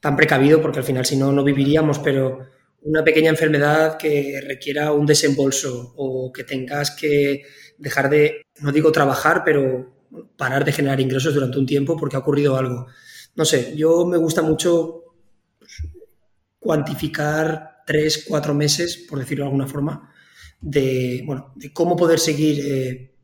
tan 0.00 0.16
precavido 0.16 0.62
porque 0.62 0.78
al 0.78 0.84
final 0.84 1.04
si 1.04 1.16
no, 1.16 1.32
no 1.32 1.44
viviríamos, 1.44 1.98
pero 1.98 2.46
una 2.82 3.04
pequeña 3.04 3.30
enfermedad 3.30 3.96
que 3.96 4.40
requiera 4.46 4.92
un 4.92 5.06
desembolso 5.06 5.92
o 5.96 6.32
que 6.32 6.44
tengas 6.44 6.90
que 6.92 7.42
dejar 7.78 8.10
de, 8.10 8.42
no 8.60 8.72
digo 8.72 8.92
trabajar, 8.92 9.42
pero 9.44 10.01
parar 10.36 10.64
de 10.64 10.72
generar 10.72 11.00
ingresos 11.00 11.34
durante 11.34 11.58
un 11.58 11.66
tiempo 11.66 11.96
porque 11.96 12.16
ha 12.16 12.20
ocurrido 12.20 12.56
algo. 12.56 12.86
No 13.34 13.44
sé, 13.44 13.74
yo 13.76 14.06
me 14.06 14.18
gusta 14.18 14.42
mucho 14.42 15.16
pues, 15.58 15.82
cuantificar 16.58 17.82
tres, 17.86 18.24
cuatro 18.28 18.54
meses, 18.54 19.06
por 19.08 19.18
decirlo 19.18 19.44
de 19.44 19.48
alguna 19.48 19.66
forma, 19.66 20.12
de, 20.60 21.22
bueno, 21.26 21.52
de 21.56 21.72
cómo 21.72 21.96
poder 21.96 22.18
seguir 22.18 22.60
eh, 22.64 23.14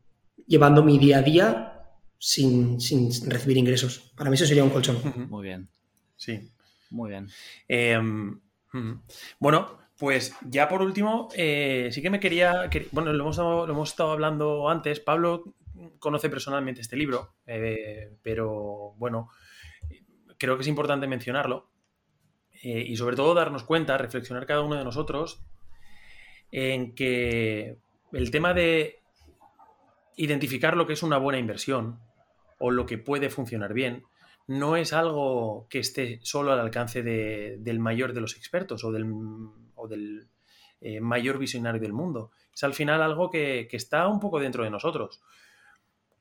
llevando 0.47 0.83
mi 0.83 0.97
día 0.97 1.19
a 1.19 1.21
día 1.21 1.73
sin, 2.17 2.81
sin, 2.81 3.09
recibir 3.29 3.57
ingresos. 3.57 4.11
Para 4.15 4.29
mí 4.29 4.35
eso 4.35 4.45
sería 4.45 4.63
un 4.63 4.71
colchón. 4.71 4.97
Muy 5.29 5.43
bien. 5.43 5.69
Sí. 6.17 6.51
Muy 6.89 7.11
bien. 7.11 7.27
Eh, 7.67 7.99
bueno, 9.39 9.79
pues 9.97 10.33
ya 10.41 10.67
por 10.67 10.81
último, 10.81 11.29
eh, 11.35 11.89
sí 11.91 12.01
que 12.01 12.09
me 12.09 12.19
quería. 12.19 12.69
Que, 12.69 12.87
bueno, 12.91 13.13
lo 13.13 13.23
hemos, 13.23 13.37
lo 13.37 13.69
hemos, 13.69 13.89
estado 13.89 14.11
hablando 14.11 14.69
antes. 14.69 14.99
Pablo 14.99 15.53
conoce 15.97 16.29
personalmente 16.29 16.81
este 16.81 16.95
libro, 16.95 17.35
eh, 17.47 18.11
pero 18.21 18.93
bueno, 18.97 19.29
creo 20.37 20.55
que 20.55 20.61
es 20.61 20.67
importante 20.67 21.07
mencionarlo. 21.07 21.69
Eh, 22.61 22.83
y 22.87 22.97
sobre 22.97 23.15
todo 23.15 23.33
darnos 23.33 23.63
cuenta, 23.63 23.97
reflexionar 23.97 24.45
cada 24.45 24.61
uno 24.61 24.75
de 24.75 24.83
nosotros 24.83 25.41
en 26.51 26.93
que 26.93 27.77
el 28.11 28.31
tema 28.31 28.53
de 28.53 28.99
identificar 30.17 30.75
lo 30.75 30.85
que 30.85 30.93
es 30.93 31.03
una 31.03 31.17
buena 31.17 31.39
inversión 31.39 31.99
o 32.57 32.71
lo 32.71 32.85
que 32.85 32.97
puede 32.97 33.29
funcionar 33.29 33.73
bien 33.73 34.03
no 34.47 34.75
es 34.75 34.93
algo 34.93 35.67
que 35.69 35.79
esté 35.79 36.19
solo 36.23 36.51
al 36.51 36.59
alcance 36.59 37.03
de, 37.03 37.57
del 37.59 37.79
mayor 37.79 38.13
de 38.13 38.21
los 38.21 38.35
expertos 38.35 38.83
o 38.83 38.91
del, 38.91 39.05
o 39.75 39.87
del 39.87 40.27
eh, 40.81 41.01
mayor 41.01 41.37
visionario 41.37 41.81
del 41.81 41.93
mundo. 41.93 42.31
Es 42.53 42.63
al 42.63 42.73
final 42.73 43.01
algo 43.01 43.29
que, 43.29 43.67
está 43.71 44.07
un 44.07 44.19
poco 44.19 44.39
dentro 44.39 44.63
de 44.63 44.69
nosotros. 44.69 45.21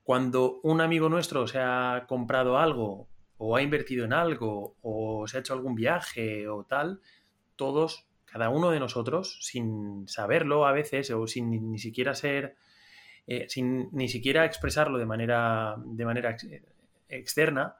Cuando 0.08 0.58
un 0.62 0.80
amigo 0.80 1.10
nuestro 1.10 1.46
se 1.46 1.58
ha 1.58 2.06
comprado 2.08 2.56
algo 2.56 3.10
o 3.36 3.56
ha 3.56 3.60
invertido 3.60 4.06
en 4.06 4.14
algo 4.14 4.74
o 4.80 5.26
se 5.28 5.36
ha 5.36 5.40
hecho 5.40 5.52
algún 5.52 5.74
viaje 5.74 6.48
o 6.48 6.64
tal, 6.64 7.02
todos, 7.56 8.06
cada 8.24 8.48
uno 8.48 8.70
de 8.70 8.80
nosotros, 8.80 9.38
sin 9.42 10.08
saberlo 10.08 10.66
a 10.66 10.72
veces 10.72 11.10
o 11.10 11.26
sin 11.26 11.50
ni, 11.70 11.78
siquiera 11.78 12.14
ser, 12.14 12.56
eh, 13.26 13.44
sin 13.50 13.90
ni 13.92 14.08
siquiera 14.08 14.46
expresarlo 14.46 14.96
de 14.96 15.04
manera, 15.04 15.74
de 15.84 16.06
manera 16.06 16.30
ex, 16.30 16.46
externa, 17.10 17.76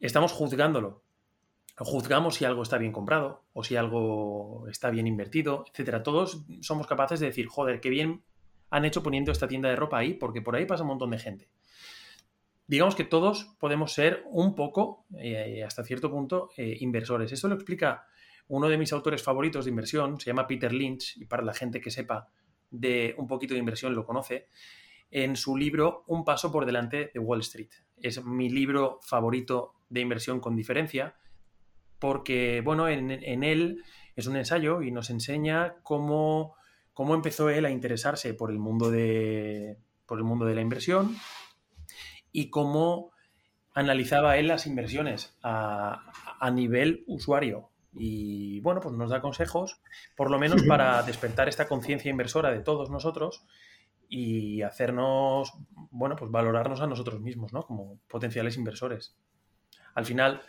estamos 0.00 0.30
juzgándolo. 0.30 1.04
Juzgamos 1.78 2.34
si 2.34 2.44
algo 2.44 2.62
está 2.62 2.76
bien 2.76 2.92
comprado 2.92 3.44
o 3.54 3.64
si 3.64 3.76
algo 3.76 4.66
está 4.68 4.90
bien 4.90 5.06
invertido, 5.06 5.64
etcétera. 5.72 6.02
Todos 6.02 6.44
somos 6.60 6.86
capaces 6.86 7.18
de 7.18 7.28
decir, 7.28 7.46
joder, 7.46 7.80
qué 7.80 7.88
bien 7.88 8.22
han 8.74 8.84
hecho 8.84 9.04
poniendo 9.04 9.30
esta 9.30 9.46
tienda 9.46 9.68
de 9.68 9.76
ropa 9.76 9.98
ahí, 9.98 10.14
porque 10.14 10.42
por 10.42 10.56
ahí 10.56 10.66
pasa 10.66 10.82
un 10.82 10.88
montón 10.88 11.10
de 11.10 11.20
gente. 11.20 11.48
Digamos 12.66 12.96
que 12.96 13.04
todos 13.04 13.54
podemos 13.60 13.92
ser 13.92 14.24
un 14.26 14.56
poco, 14.56 15.06
eh, 15.16 15.62
hasta 15.64 15.84
cierto 15.84 16.10
punto, 16.10 16.50
eh, 16.56 16.78
inversores. 16.80 17.30
Esto 17.30 17.46
lo 17.46 17.54
explica 17.54 18.08
uno 18.48 18.68
de 18.68 18.76
mis 18.76 18.92
autores 18.92 19.22
favoritos 19.22 19.64
de 19.64 19.70
inversión, 19.70 20.18
se 20.18 20.26
llama 20.26 20.48
Peter 20.48 20.72
Lynch, 20.72 21.16
y 21.18 21.26
para 21.26 21.44
la 21.44 21.54
gente 21.54 21.80
que 21.80 21.92
sepa 21.92 22.26
de 22.68 23.14
un 23.16 23.28
poquito 23.28 23.54
de 23.54 23.60
inversión 23.60 23.94
lo 23.94 24.04
conoce, 24.04 24.48
en 25.08 25.36
su 25.36 25.56
libro 25.56 26.02
Un 26.08 26.24
paso 26.24 26.50
por 26.50 26.66
delante 26.66 27.12
de 27.14 27.20
Wall 27.20 27.40
Street. 27.42 27.70
Es 27.96 28.24
mi 28.24 28.50
libro 28.50 28.98
favorito 29.02 29.74
de 29.88 30.00
inversión 30.00 30.40
con 30.40 30.56
diferencia, 30.56 31.14
porque, 32.00 32.60
bueno, 32.60 32.88
en, 32.88 33.12
en 33.12 33.44
él 33.44 33.84
es 34.16 34.26
un 34.26 34.34
ensayo 34.34 34.82
y 34.82 34.90
nos 34.90 35.10
enseña 35.10 35.76
cómo, 35.84 36.56
cómo, 36.94 37.14
empezó 37.14 37.50
él 37.50 37.66
a 37.66 37.70
interesarse 37.70 38.32
por 38.32 38.50
el 38.50 38.58
mundo 38.58 38.90
de, 38.90 39.76
por 40.06 40.18
el 40.18 40.24
mundo 40.24 40.46
de 40.46 40.54
la 40.54 40.62
inversión 40.62 41.16
y 42.32 42.50
cómo 42.50 43.10
analizaba 43.74 44.38
él 44.38 44.48
las 44.48 44.66
inversiones 44.66 45.36
a, 45.42 46.10
a 46.40 46.50
nivel 46.50 47.04
usuario. 47.06 47.70
Y 47.92 48.60
bueno, 48.60 48.80
pues 48.80 48.94
nos 48.94 49.10
da 49.10 49.20
consejos, 49.20 49.80
por 50.16 50.30
lo 50.30 50.38
menos 50.38 50.62
para 50.64 51.02
despertar 51.02 51.48
esta 51.48 51.68
conciencia 51.68 52.10
inversora 52.10 52.50
de 52.50 52.60
todos 52.60 52.90
nosotros 52.90 53.44
y 54.08 54.62
hacernos, 54.62 55.52
bueno, 55.90 56.16
pues 56.16 56.30
valorarnos 56.30 56.80
a 56.80 56.86
nosotros 56.86 57.20
mismos, 57.20 57.52
¿no? 57.52 57.66
Como 57.66 57.98
potenciales 58.08 58.56
inversores. 58.56 59.16
Al 59.94 60.04
final, 60.04 60.42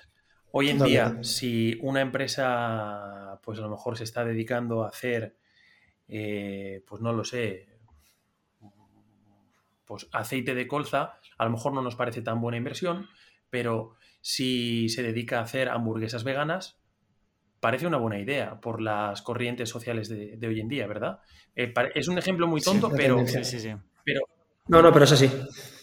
hoy 0.51 0.69
en 0.69 0.79
día, 0.79 1.17
si 1.21 1.79
una 1.81 2.01
empresa, 2.01 3.39
pues 3.43 3.59
a 3.59 3.63
lo 3.63 3.69
mejor 3.69 3.97
se 3.97 4.03
está 4.03 4.25
dedicando 4.25 4.83
a 4.83 4.89
hacer, 4.89 5.35
eh, 6.07 6.83
pues 6.87 7.01
no 7.01 7.13
lo 7.13 7.23
sé, 7.23 7.67
pues 9.85 10.07
aceite 10.11 10.55
de 10.55 10.67
colza, 10.67 11.19
a 11.37 11.45
lo 11.45 11.51
mejor 11.51 11.73
no 11.73 11.81
nos 11.81 11.95
parece 11.95 12.21
tan 12.21 12.41
buena 12.41 12.57
inversión, 12.57 13.07
pero 13.49 13.95
si 14.21 14.89
se 14.89 15.03
dedica 15.03 15.39
a 15.39 15.43
hacer 15.43 15.69
hamburguesas 15.69 16.23
veganas, 16.23 16.79
parece 17.59 17.87
una 17.87 17.97
buena 17.97 18.19
idea 18.19 18.59
por 18.59 18.81
las 18.81 19.21
corrientes 19.21 19.69
sociales 19.69 20.09
de, 20.09 20.37
de 20.37 20.47
hoy 20.47 20.59
en 20.59 20.67
día, 20.67 20.87
¿verdad? 20.87 21.19
Eh, 21.55 21.73
es 21.93 22.07
un 22.07 22.17
ejemplo 22.17 22.47
muy 22.47 22.61
tonto, 22.61 22.89
sí, 22.89 22.95
pero, 22.97 23.25
sí, 23.27 23.43
sí, 23.43 23.73
pero... 24.03 24.21
No, 24.67 24.81
no, 24.81 24.91
pero 24.91 25.05
es 25.05 25.11
así. 25.11 25.29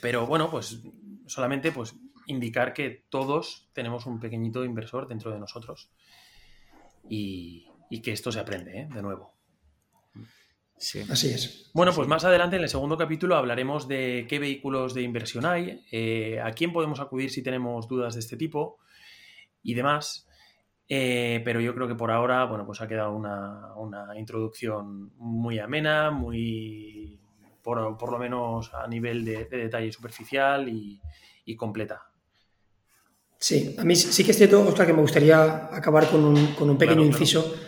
Pero 0.00 0.26
bueno, 0.26 0.50
pues 0.50 0.82
solamente 1.26 1.70
pues 1.70 1.94
indicar 2.26 2.72
que 2.72 3.04
todos 3.08 3.70
tenemos 3.72 4.06
un 4.06 4.20
pequeñito 4.20 4.64
inversor 4.64 5.08
dentro 5.08 5.30
de 5.30 5.38
nosotros 5.38 5.90
y, 7.08 7.68
y 7.90 8.02
que 8.02 8.12
esto 8.12 8.32
se 8.32 8.40
aprende, 8.40 8.80
¿eh? 8.80 8.88
de 8.92 9.02
nuevo. 9.02 9.31
Sí. 10.82 11.00
Así 11.08 11.28
es. 11.28 11.70
Bueno, 11.74 11.92
pues 11.94 12.08
más 12.08 12.24
adelante 12.24 12.56
en 12.56 12.62
el 12.62 12.68
segundo 12.68 12.98
capítulo 12.98 13.36
hablaremos 13.36 13.86
de 13.86 14.26
qué 14.28 14.40
vehículos 14.40 14.94
de 14.94 15.02
inversión 15.02 15.46
hay, 15.46 15.86
eh, 15.92 16.40
a 16.40 16.50
quién 16.50 16.72
podemos 16.72 16.98
acudir 16.98 17.30
si 17.30 17.40
tenemos 17.40 17.86
dudas 17.86 18.14
de 18.14 18.20
este 18.20 18.36
tipo 18.36 18.80
y 19.62 19.74
demás. 19.74 20.26
Eh, 20.88 21.40
pero 21.44 21.60
yo 21.60 21.72
creo 21.76 21.86
que 21.86 21.94
por 21.94 22.10
ahora, 22.10 22.46
bueno, 22.46 22.66
pues 22.66 22.80
ha 22.80 22.88
quedado 22.88 23.14
una, 23.14 23.72
una 23.76 24.18
introducción 24.18 25.12
muy 25.18 25.60
amena, 25.60 26.10
muy, 26.10 27.20
por, 27.62 27.96
por, 27.96 28.10
lo 28.10 28.18
menos 28.18 28.74
a 28.74 28.88
nivel 28.88 29.24
de, 29.24 29.44
de 29.44 29.56
detalle 29.58 29.92
superficial 29.92 30.68
y, 30.68 31.00
y, 31.44 31.54
completa. 31.54 32.10
Sí, 33.38 33.76
a 33.78 33.84
mí 33.84 33.94
sí 33.94 34.24
que 34.24 34.32
es 34.32 34.36
cierto, 34.36 34.66
Oscar, 34.66 34.88
que 34.88 34.92
me 34.92 35.00
gustaría 35.02 35.72
acabar 35.72 36.08
con 36.08 36.24
un, 36.24 36.54
con 36.54 36.68
un 36.68 36.76
pequeño 36.76 37.02
claro, 37.02 37.12
inciso 37.12 37.44
claro. 37.44 37.66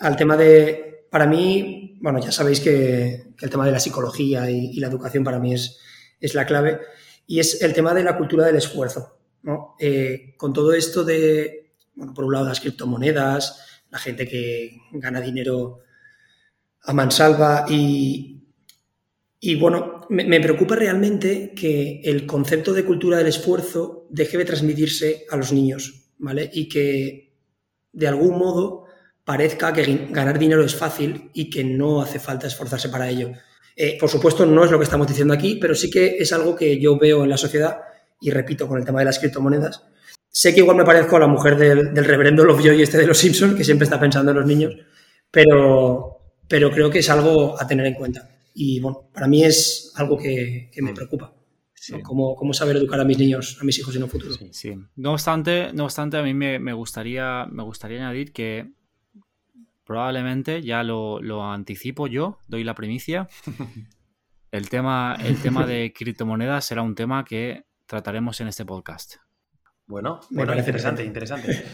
al 0.00 0.16
tema 0.16 0.36
de, 0.36 0.91
para 1.12 1.26
mí, 1.26 1.98
bueno, 2.00 2.20
ya 2.20 2.32
sabéis 2.32 2.60
que, 2.60 3.34
el 3.38 3.50
tema 3.50 3.66
de 3.66 3.72
la 3.72 3.80
psicología 3.80 4.50
y, 4.50 4.70
y, 4.72 4.80
la 4.80 4.86
educación 4.86 5.22
para 5.22 5.38
mí 5.38 5.52
es, 5.52 5.78
es 6.18 6.34
la 6.34 6.46
clave, 6.46 6.80
y 7.26 7.38
es 7.38 7.60
el 7.60 7.74
tema 7.74 7.92
de 7.92 8.02
la 8.02 8.16
cultura 8.16 8.46
del 8.46 8.56
esfuerzo. 8.56 9.18
¿no? 9.42 9.74
Eh, 9.78 10.32
con 10.38 10.54
todo 10.54 10.72
esto 10.72 11.04
de, 11.04 11.74
bueno, 11.96 12.14
por 12.14 12.24
un 12.24 12.32
lado 12.32 12.48
las 12.48 12.60
criptomonedas, 12.60 13.82
la 13.90 13.98
gente 13.98 14.26
que 14.26 14.80
gana 14.92 15.20
dinero 15.20 15.80
a 16.84 16.94
mansalva 16.94 17.66
y, 17.68 18.40
y 19.38 19.56
bueno, 19.56 20.06
me, 20.08 20.24
me, 20.24 20.40
preocupa 20.40 20.76
realmente 20.76 21.52
que 21.54 22.00
el 22.04 22.24
concepto 22.24 22.72
de 22.72 22.86
cultura 22.86 23.18
del 23.18 23.26
esfuerzo 23.26 24.06
deje 24.08 24.38
de 24.38 24.46
transmitirse 24.46 25.26
a 25.30 25.36
los 25.36 25.52
niños, 25.52 26.06
¿vale? 26.16 26.48
Y 26.54 26.70
que 26.70 27.34
de 27.92 28.08
algún 28.08 28.38
modo 28.38 28.81
parezca 29.24 29.72
que 29.72 30.08
ganar 30.10 30.38
dinero 30.38 30.64
es 30.64 30.74
fácil 30.74 31.30
y 31.32 31.48
que 31.50 31.64
no 31.64 32.02
hace 32.02 32.18
falta 32.18 32.46
esforzarse 32.46 32.88
para 32.88 33.08
ello. 33.08 33.32
Eh, 33.76 33.96
por 33.98 34.08
supuesto, 34.08 34.44
no 34.44 34.64
es 34.64 34.70
lo 34.70 34.78
que 34.78 34.84
estamos 34.84 35.06
diciendo 35.06 35.32
aquí, 35.32 35.58
pero 35.60 35.74
sí 35.74 35.90
que 35.90 36.16
es 36.18 36.32
algo 36.32 36.54
que 36.56 36.80
yo 36.80 36.98
veo 36.98 37.24
en 37.24 37.30
la 37.30 37.36
sociedad 37.36 37.78
y 38.20 38.30
repito 38.30 38.68
con 38.68 38.78
el 38.78 38.84
tema 38.84 39.00
de 39.00 39.06
las 39.06 39.18
criptomonedas, 39.18 39.82
Sé 40.34 40.54
que 40.54 40.60
igual 40.60 40.78
me 40.78 40.84
parezco 40.84 41.16
a 41.16 41.20
la 41.20 41.26
mujer 41.26 41.58
del, 41.58 41.92
del 41.92 42.04
reverendo 42.06 42.42
Lovejoy 42.42 42.80
este 42.80 42.96
de 42.96 43.06
los 43.06 43.18
Simpsons, 43.18 43.54
que 43.54 43.64
siempre 43.64 43.84
está 43.84 44.00
pensando 44.00 44.30
en 44.30 44.38
los 44.38 44.46
niños, 44.46 44.74
pero, 45.30 46.32
pero 46.48 46.70
creo 46.70 46.88
que 46.90 47.00
es 47.00 47.10
algo 47.10 47.60
a 47.60 47.66
tener 47.66 47.84
en 47.84 47.94
cuenta. 47.94 48.30
Y 48.54 48.80
bueno, 48.80 49.10
para 49.12 49.28
mí 49.28 49.44
es 49.44 49.92
algo 49.96 50.16
que, 50.16 50.70
que 50.72 50.80
me 50.80 50.94
preocupa. 50.94 51.34
Sí. 51.74 52.00
¿Cómo, 52.02 52.34
¿Cómo, 52.34 52.54
saber 52.54 52.76
educar 52.76 52.98
a 52.98 53.04
mis 53.04 53.18
niños, 53.18 53.58
a 53.60 53.64
mis 53.64 53.78
hijos 53.78 53.94
en 53.94 54.04
un 54.04 54.08
futuro? 54.08 54.32
Sí, 54.32 54.48
sí. 54.52 54.74
No, 54.96 55.12
obstante, 55.12 55.70
no 55.74 55.84
obstante, 55.84 56.16
a 56.16 56.22
mí 56.22 56.32
me, 56.32 56.58
me, 56.58 56.72
gustaría, 56.72 57.46
me 57.50 57.62
gustaría 57.62 57.98
añadir 57.98 58.32
que 58.32 58.70
probablemente, 59.84 60.62
ya 60.62 60.82
lo, 60.82 61.20
lo 61.20 61.44
anticipo 61.44 62.06
yo, 62.06 62.38
doy 62.48 62.64
la 62.64 62.74
primicia, 62.74 63.28
el 64.50 64.68
tema, 64.68 65.16
el 65.20 65.40
tema 65.40 65.66
de 65.66 65.92
criptomonedas 65.96 66.64
será 66.64 66.82
un 66.82 66.94
tema 66.94 67.24
que 67.24 67.64
trataremos 67.86 68.40
en 68.40 68.48
este 68.48 68.64
podcast. 68.64 69.16
Bueno, 69.86 70.20
bueno 70.30 70.54
interesante, 70.54 71.04
interesante. 71.04 71.64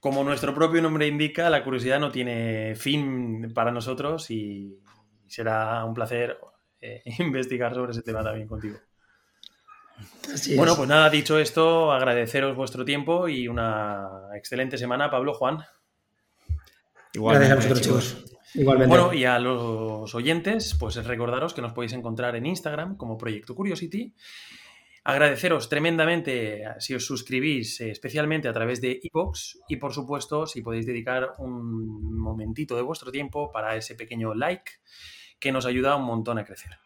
Como 0.00 0.22
nuestro 0.22 0.54
propio 0.54 0.80
nombre 0.80 1.06
indica, 1.06 1.50
la 1.50 1.64
curiosidad 1.64 1.98
no 1.98 2.10
tiene 2.10 2.74
fin 2.76 3.52
para 3.52 3.72
nosotros 3.72 4.30
y 4.30 4.78
será 5.26 5.84
un 5.84 5.92
placer 5.92 6.38
eh, 6.80 7.02
investigar 7.18 7.74
sobre 7.74 7.92
ese 7.92 8.02
tema 8.02 8.22
también 8.22 8.46
contigo. 8.46 8.78
bueno, 10.56 10.76
pues 10.76 10.88
nada, 10.88 11.10
dicho 11.10 11.38
esto, 11.38 11.92
agradeceros 11.92 12.56
vuestro 12.56 12.84
tiempo 12.84 13.28
y 13.28 13.48
una 13.48 14.08
excelente 14.34 14.78
semana, 14.78 15.10
Pablo, 15.10 15.34
Juan. 15.34 15.58
Igualmente, 17.18 17.48
Gracias 17.48 17.66
a 17.66 17.74
vosotros, 17.74 18.04
chicos. 18.04 18.38
Igualmente. 18.54 18.96
Bueno, 18.96 19.12
y 19.12 19.24
a 19.24 19.40
los 19.40 20.14
oyentes, 20.14 20.76
pues 20.78 20.94
recordaros 21.04 21.52
que 21.52 21.60
nos 21.60 21.72
podéis 21.72 21.92
encontrar 21.94 22.36
en 22.36 22.46
Instagram 22.46 22.96
como 22.96 23.18
Proyecto 23.18 23.56
Curiosity. 23.56 24.14
Agradeceros 25.02 25.68
tremendamente 25.68 26.62
si 26.78 26.94
os 26.94 27.04
suscribís, 27.04 27.80
eh, 27.80 27.90
especialmente 27.90 28.46
a 28.46 28.52
través 28.52 28.80
de 28.80 29.00
iVoox 29.02 29.58
y 29.68 29.76
por 29.76 29.92
supuesto 29.92 30.46
si 30.46 30.62
podéis 30.62 30.86
dedicar 30.86 31.32
un 31.38 32.16
momentito 32.16 32.76
de 32.76 32.82
vuestro 32.82 33.10
tiempo 33.10 33.50
para 33.50 33.74
ese 33.74 33.96
pequeño 33.96 34.34
like 34.34 34.70
que 35.40 35.50
nos 35.50 35.66
ayuda 35.66 35.96
un 35.96 36.04
montón 36.04 36.38
a 36.38 36.44
crecer. 36.44 36.78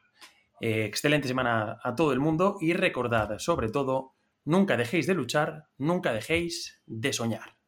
Eh, 0.62 0.87
excelente 0.87 1.28
semana 1.28 1.78
a 1.83 1.95
todo 1.95 2.12
el 2.12 2.20
mundo 2.20 2.57
y 2.61 2.72
recordad 2.72 3.39
sobre 3.39 3.68
todo, 3.68 4.14
nunca 4.45 4.78
dejéis 4.78 5.07
de 5.07 5.14
luchar, 5.14 5.64
nunca 5.76 6.14
dejéis 6.14 6.80
de 6.87 7.12
soñar. 7.12 7.61